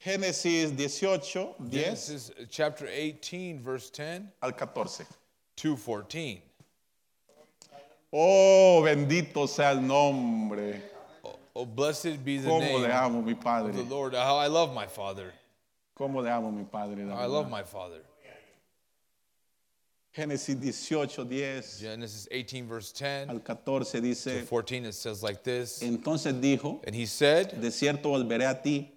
[0.05, 5.05] Génesis 18, 10 Genesis uh, chapter 18, verse 10 al 14.
[5.55, 6.41] to 14.
[8.11, 10.81] Oh, bendito sea el nombre.
[11.55, 14.13] Oh, blessed be the Cómo name le amo, mi of the Lord.
[14.13, 15.31] How I love my Father.
[15.97, 17.03] Cómo le amo, mi Padre.
[17.11, 18.01] I love my Father.
[20.15, 25.43] Génesis 18, 10 Genesis 18, verse 10 al 14 to dice, 14, it says like
[25.43, 25.81] this.
[25.81, 28.89] entonces dijo, And he said, de cierto volveré a ti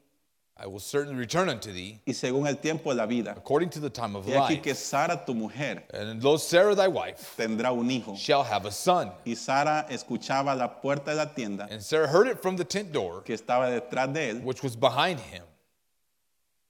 [0.59, 3.35] I will certainly return unto thee y según el tiempo de la vida.
[3.37, 4.79] according to the time of Y aquí que life.
[4.79, 8.15] Sara, tu mujer, And lo Sarah thy wife tendrá un hijo.
[8.17, 9.11] shall have a son.
[9.27, 12.91] Y Sara escuchaba la puerta de la tienda And Sarah heard it from the tent
[12.93, 14.43] door, que estaba detrás de él.
[14.43, 15.43] which was behind him.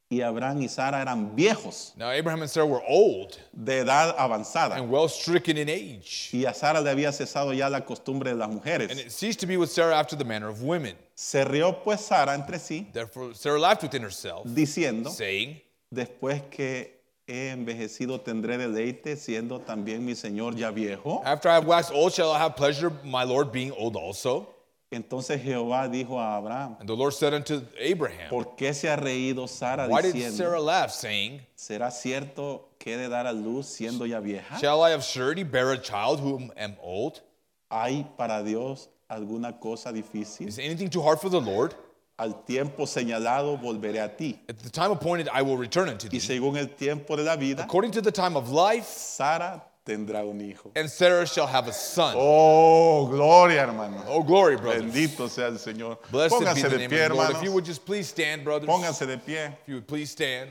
[0.09, 4.77] Y Abraham y Sara eran viejos, Now Abraham and Sarah were old de edad avanzada.
[4.77, 6.31] and well stricken in age.
[6.33, 8.91] Y a Sara le había cesado ya la costumbre de las And mujeres.
[9.01, 10.95] it ceased to be with Sarah after the manner of women.
[11.17, 15.61] Se rió pues Sara entre sí, Therefore Sarah laughed within herself, diciendo, saying,
[15.93, 16.93] después que
[17.27, 21.21] he envejecido tendré deleite, siendo también mi Señor ya viejo.
[21.25, 24.55] After I have waxed old, shall I have pleasure, my Lord being old also?
[24.91, 28.97] Entonces Jehová dijo a Abraham, And the Lord said unto Abraham, ¿por qué se ha
[28.97, 33.33] reído Sara Why did diciendo, Sarah laugh, saying, ¿será cierto que he de dar a
[33.33, 34.59] luz siendo ya vieja?
[34.61, 37.21] Shall I of surety bear a child whom am old?
[37.69, 40.47] ¿Hay para Dios alguna cosa difícil?
[40.47, 41.75] Is anything too hard for the Lord?
[42.19, 44.39] Al tiempo señalado volveré a ti.
[44.49, 46.21] At the time appointed, I will return unto Y thee.
[46.21, 50.41] según el tiempo de la vida, According to the time of life, Sara tendrá un
[50.41, 50.73] hijo.
[50.75, 52.15] and Sarah shall have a son.
[52.19, 54.03] Oh, gloria, hermano.
[54.09, 54.93] Oh, glory, brothers.
[54.93, 55.99] Bendito sea el Señor.
[56.11, 57.31] Blessed be Pónganse the de name pie, of the Lord.
[57.37, 58.69] If you would just please stand, brothers.
[58.69, 59.47] Pónganse de pie.
[59.63, 60.51] If you would please stand.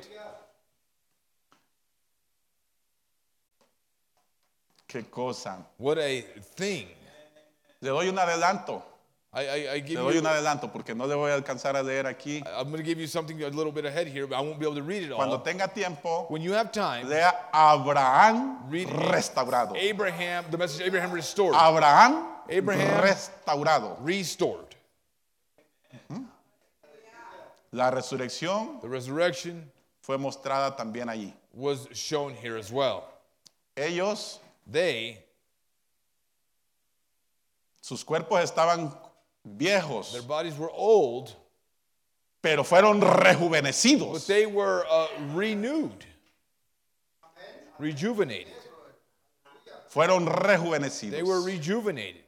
[4.87, 5.57] Qué cosa.
[5.77, 6.21] What a
[6.55, 6.87] thing.
[7.81, 8.81] Le doy un adelanto.
[9.35, 11.75] I, I, I give Le doy you, un adelanto porque no le voy a alcanzar
[11.75, 12.41] a leer aquí.
[12.57, 14.65] I'm going to give you something a little bit ahead here, but I won't be
[14.65, 15.43] able to read it Cuando all.
[15.43, 19.75] tenga tiempo, When you have time, lea Abraham read restaurado.
[19.75, 21.53] Abraham, the message Abraham restored.
[21.53, 23.03] Abraham Abraham.
[23.03, 23.97] restaurado.
[24.01, 24.61] Restored.
[27.71, 29.69] La resurrección The resurrection
[30.01, 31.33] fue mostrada también allí.
[31.53, 33.03] was shown here as well.
[33.75, 35.17] Ellos, They,
[37.81, 38.95] sus cuerpos estaban
[39.45, 41.33] their viejos, bodies were old,
[42.41, 44.25] pero fueron but rejuvenecidos.
[44.27, 46.05] they were uh, renewed,
[47.79, 48.53] rejuvenated.
[49.93, 50.31] Fueron They
[51.23, 52.23] were rejuvenecidos rejuvenated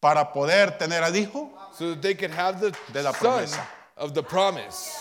[0.00, 1.50] para poder tener al hijo.
[1.72, 3.66] so that they could have the De la son promesa.
[3.96, 4.96] of the promise.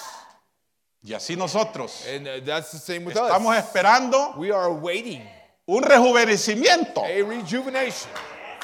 [1.03, 3.63] Y así nosotros And uh, that's the same with estamos us.
[3.65, 5.21] esperando We are awaiting
[5.67, 8.09] un rejuvenecimiento a rejuvenation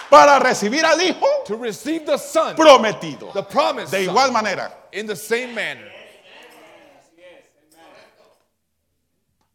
[0.09, 3.31] para recibir al hijo to receive the son, prometido.
[3.33, 5.91] the promised De igual son, manera, in the same manner.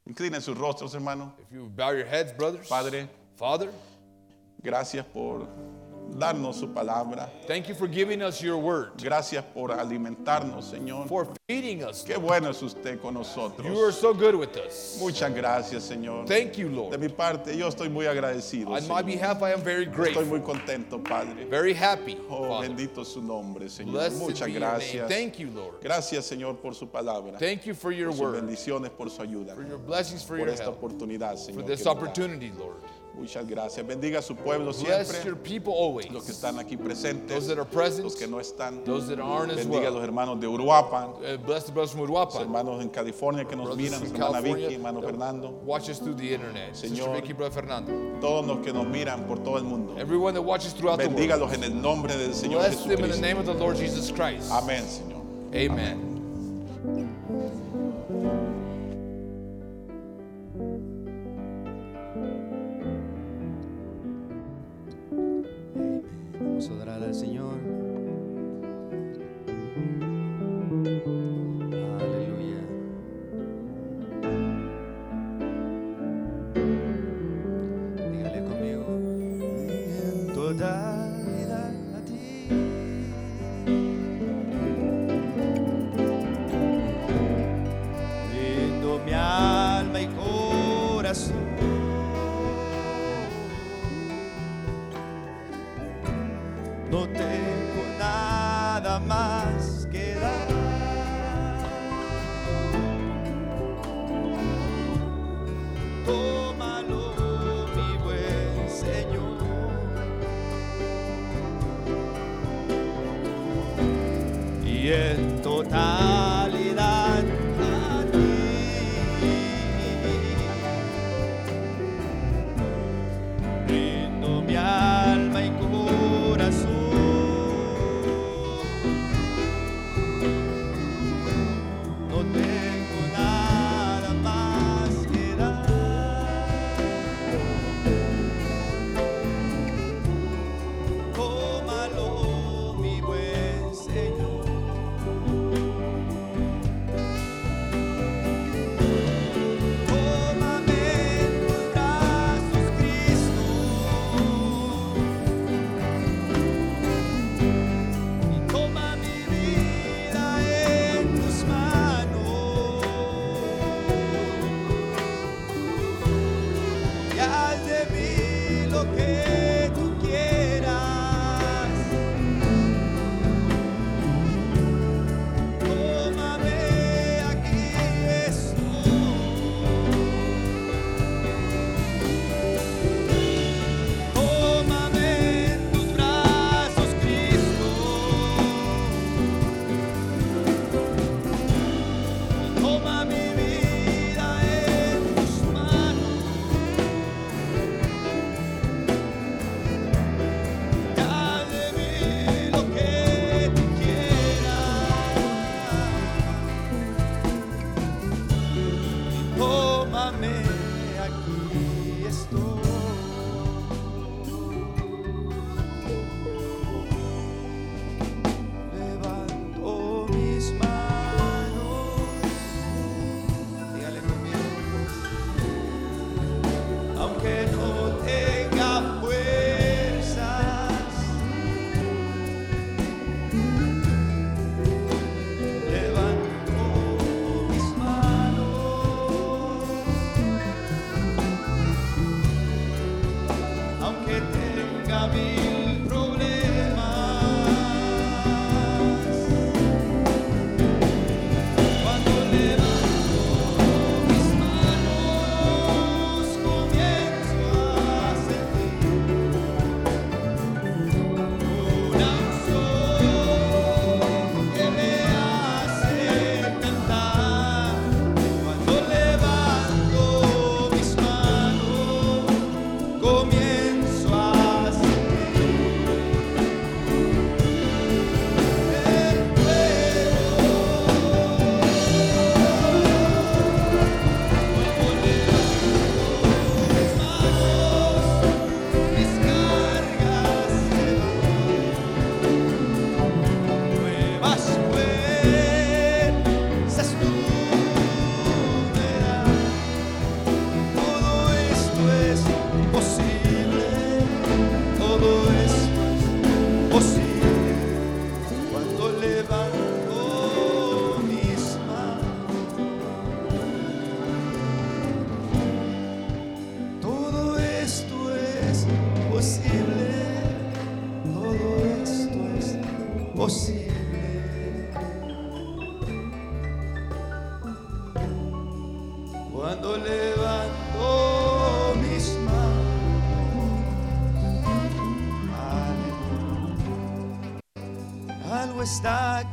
[0.07, 1.33] inclinen sus rostros, hermano.
[1.39, 3.71] If you bow your heads, brothers, Padre, Father,
[4.63, 5.47] gracias por
[6.19, 7.29] darnos su palabra.
[7.47, 11.07] thank you for giving us your word, Gracias por alimentarnos, Señor.
[11.09, 12.03] for feeding us.
[12.05, 13.95] Qué bueno es usted con You are nosotros.
[13.99, 14.99] so good with us.
[15.01, 16.27] Muchas gracias, Señor.
[16.27, 16.99] Thank you, De Lord.
[17.01, 18.69] mi parte, yo estoy muy agradecido.
[18.71, 21.47] On my behalf, I am very Estoy grateful, muy contento, Padre.
[21.49, 22.69] very happy, Oh, Father.
[22.69, 23.93] bendito su nombre, Señor.
[23.93, 24.71] Blessed Muchas be your name.
[24.79, 25.09] gracias.
[25.09, 25.81] Thank you, Lord.
[25.83, 27.39] Gracias, Señor, por su palabra.
[27.39, 29.55] Thank you for your Por sus word, bendiciones, por su ayuda.
[29.55, 31.67] for your blessings, for Por your esta help, oportunidad, for Señor.
[31.67, 31.91] this nos da.
[31.93, 32.77] opportunity, Lord.
[33.19, 33.87] Muchas gracias.
[33.87, 35.25] Bendiga a su pueblo Bless siempre.
[35.25, 36.11] your people always.
[36.11, 37.29] Los que están aquí presentes.
[37.29, 38.83] Those that are present, Los que no están.
[38.85, 40.05] those that aren't as Bendiga a los well.
[40.05, 41.11] hermanos de Uruapan.
[41.23, 42.41] Uh, bless the brothers from Los Uruapan.
[42.43, 44.01] hermanos en California que nos Brothers miran.
[44.01, 45.51] from Nuestra hermana California Vicky, hermano that Fernando.
[45.65, 46.77] Watch us through the internet.
[46.77, 47.15] Sister Señor.
[47.17, 48.21] Vicky, Brother Fernando.
[48.21, 49.97] Todos los que nos miran por todo el mundo.
[49.99, 51.19] Everyone that watches throughout the world.
[51.19, 53.21] Bendígalos en el nombre del Señor Bless them in the Jesucristo.
[53.21, 54.51] name of the Lord Jesus Christ.
[54.51, 55.21] Amén, Señor.
[55.55, 56.10] Amen.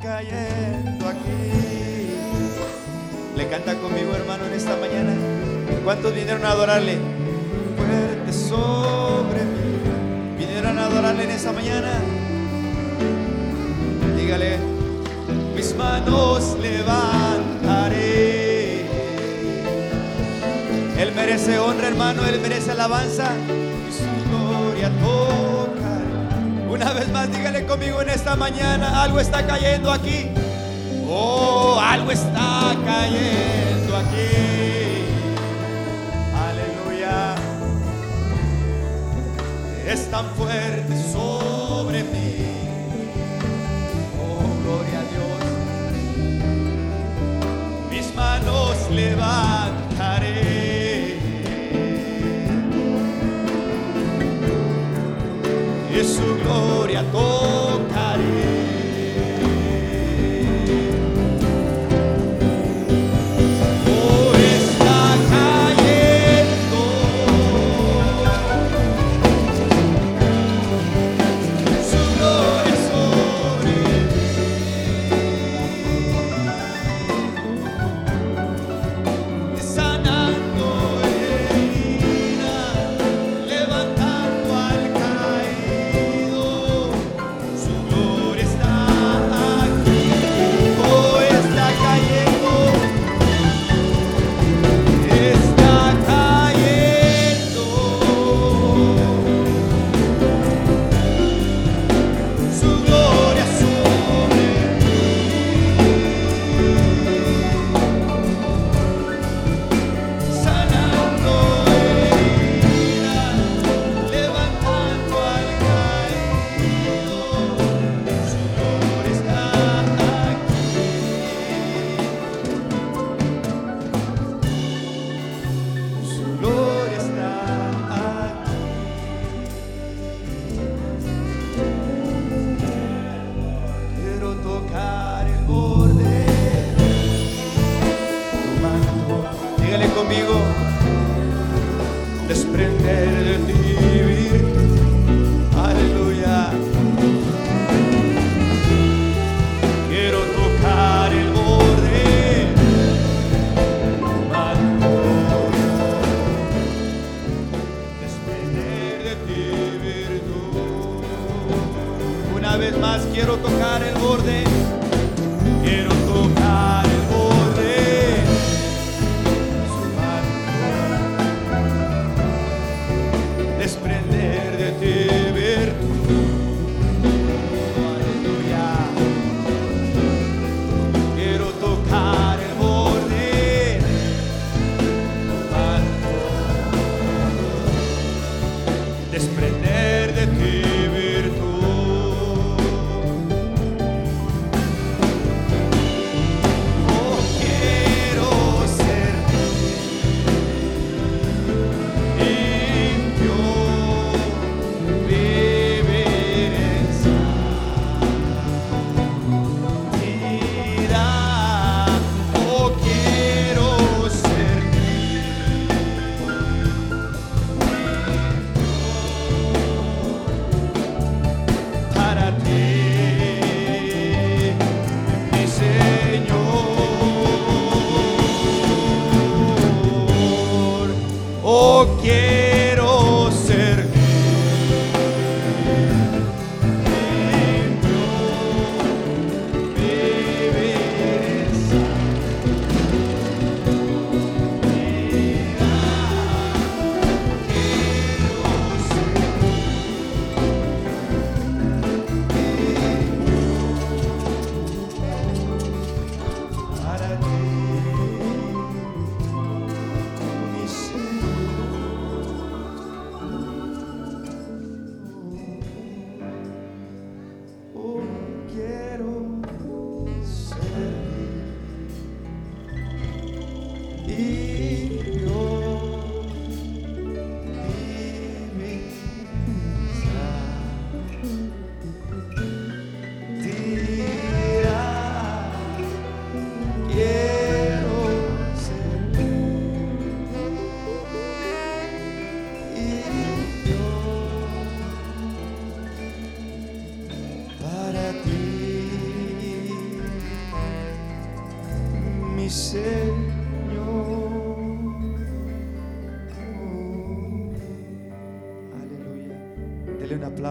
[0.01, 2.11] Cayendo aquí.
[3.35, 5.13] Le canta conmigo, hermano, en esta mañana.
[5.83, 6.97] ¿Cuántos vinieron a adorarle?
[7.77, 10.37] Fuerte sobre mí.
[10.37, 11.99] ¿Vinieron a adorarle en esta mañana?
[14.17, 14.57] Dígale,
[15.55, 18.07] mis manos levantaré.
[20.99, 23.31] Él merece honra, hermano, Él merece alabanza.
[23.87, 24.91] Y su gloria.
[26.77, 30.29] Una vez más, dígale conmigo en esta mañana, algo está cayendo aquí.
[31.09, 35.07] Oh, algo está cayendo aquí.
[36.37, 37.33] Aleluya.
[39.87, 42.45] Es tan fuerte sobre mí.
[44.21, 45.41] Oh, gloria a Dios.
[47.89, 49.56] Mis manos levantaré.
[56.47, 57.03] Y su gloria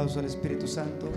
[0.06, 1.10] aplauso al Espíritu Santo.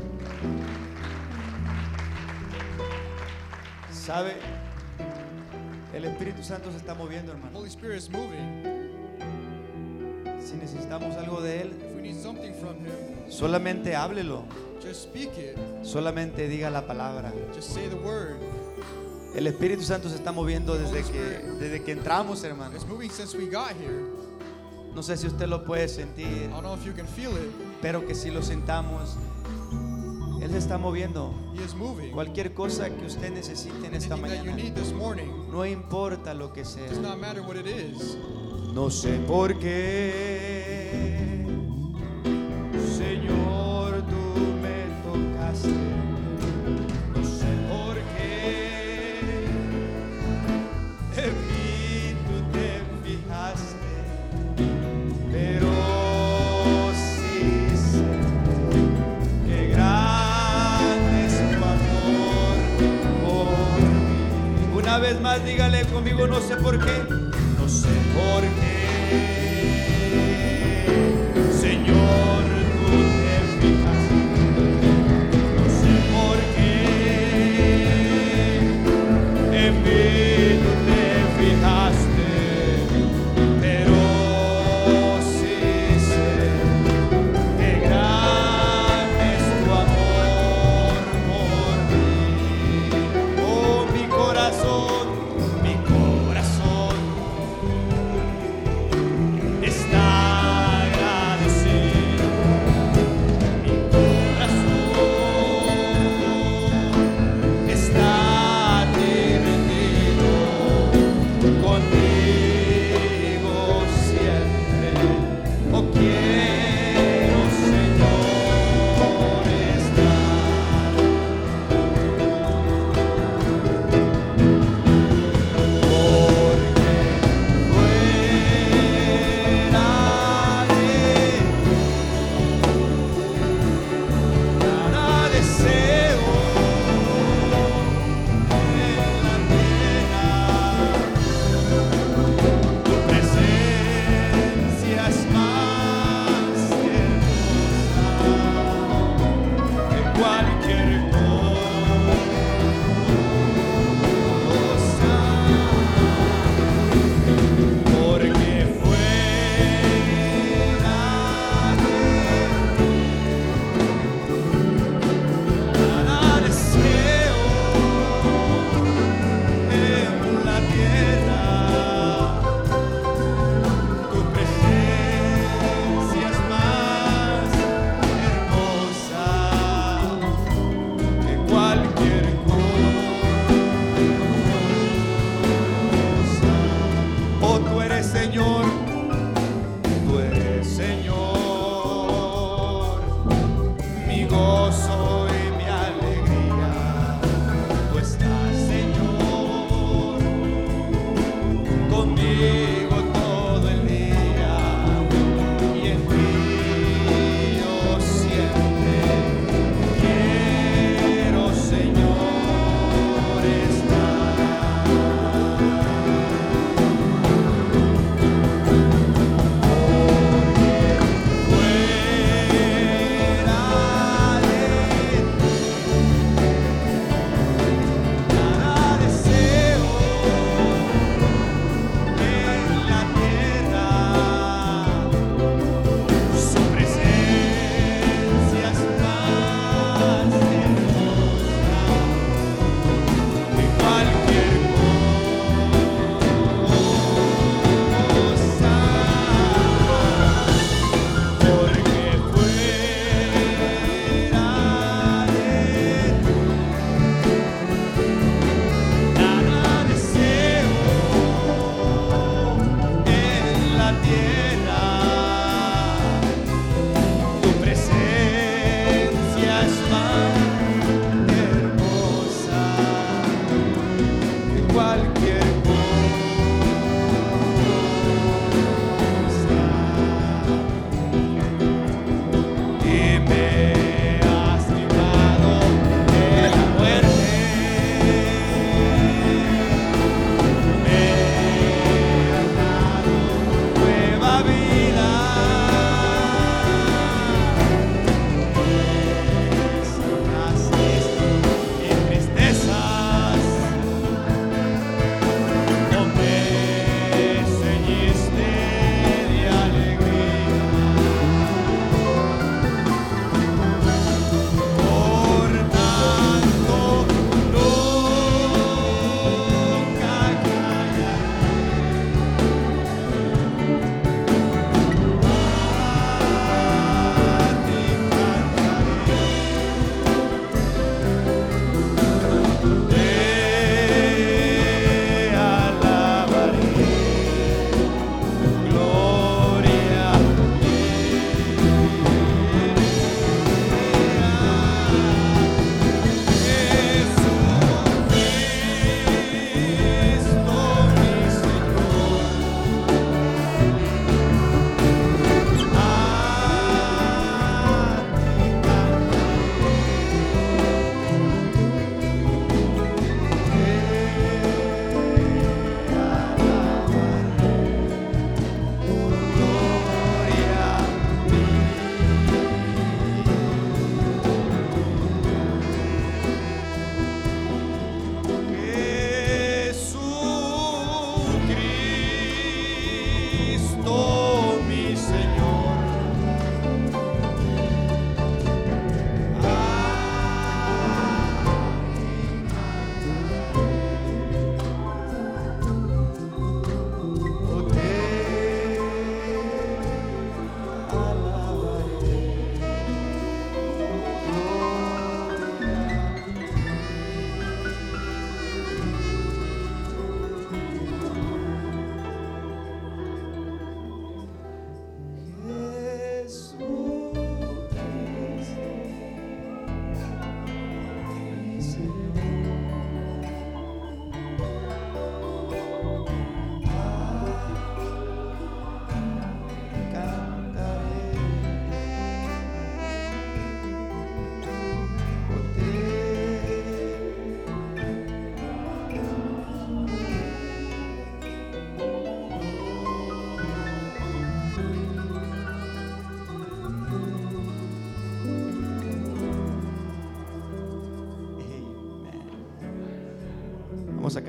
[3.91, 4.33] ¿Sabe?
[5.93, 7.59] El Espíritu Santo se está moviendo, hermano.
[7.59, 8.63] Holy Spirit is moving.
[10.43, 14.45] Si necesitamos algo de Él, If we need something from Him, solamente háblelo.
[14.81, 15.55] just speak it.
[15.83, 17.31] Solamente diga la palabra.
[17.53, 18.37] Just say the word.
[19.35, 21.19] El Espíritu Santo se está moviendo desde que,
[21.59, 22.75] desde que entramos, hermano.
[22.75, 24.03] It's moving since we got here.
[24.95, 27.68] No sé si usted lo puede sentir, I don't know if you can feel it.
[27.81, 29.15] Pero que si lo sentamos,
[30.41, 31.33] Él se está moviendo.
[31.55, 32.11] He is moving.
[32.11, 35.65] Cualquier cosa que usted necesite en esta Anything that you mañana, need this morning, no
[35.65, 36.87] importa lo que sea.
[36.87, 38.17] does not matter what it is.
[38.73, 41.28] No sé por qué,
[65.45, 67.28] dígale conmigo, no sé por qué,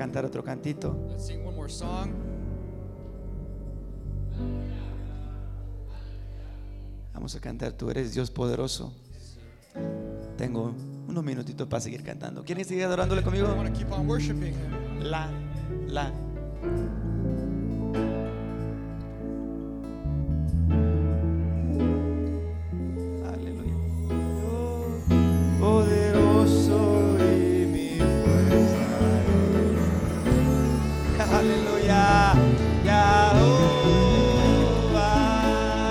[0.01, 0.97] cantar otro cantito.
[1.09, 2.09] Let's sing one more song.
[7.13, 8.95] Vamos a cantar, tú eres Dios poderoso.
[10.37, 10.73] Tengo
[11.07, 12.43] unos minutitos para seguir cantando.
[12.43, 13.49] ¿Quieren seguir adorándole conmigo?
[15.03, 15.29] La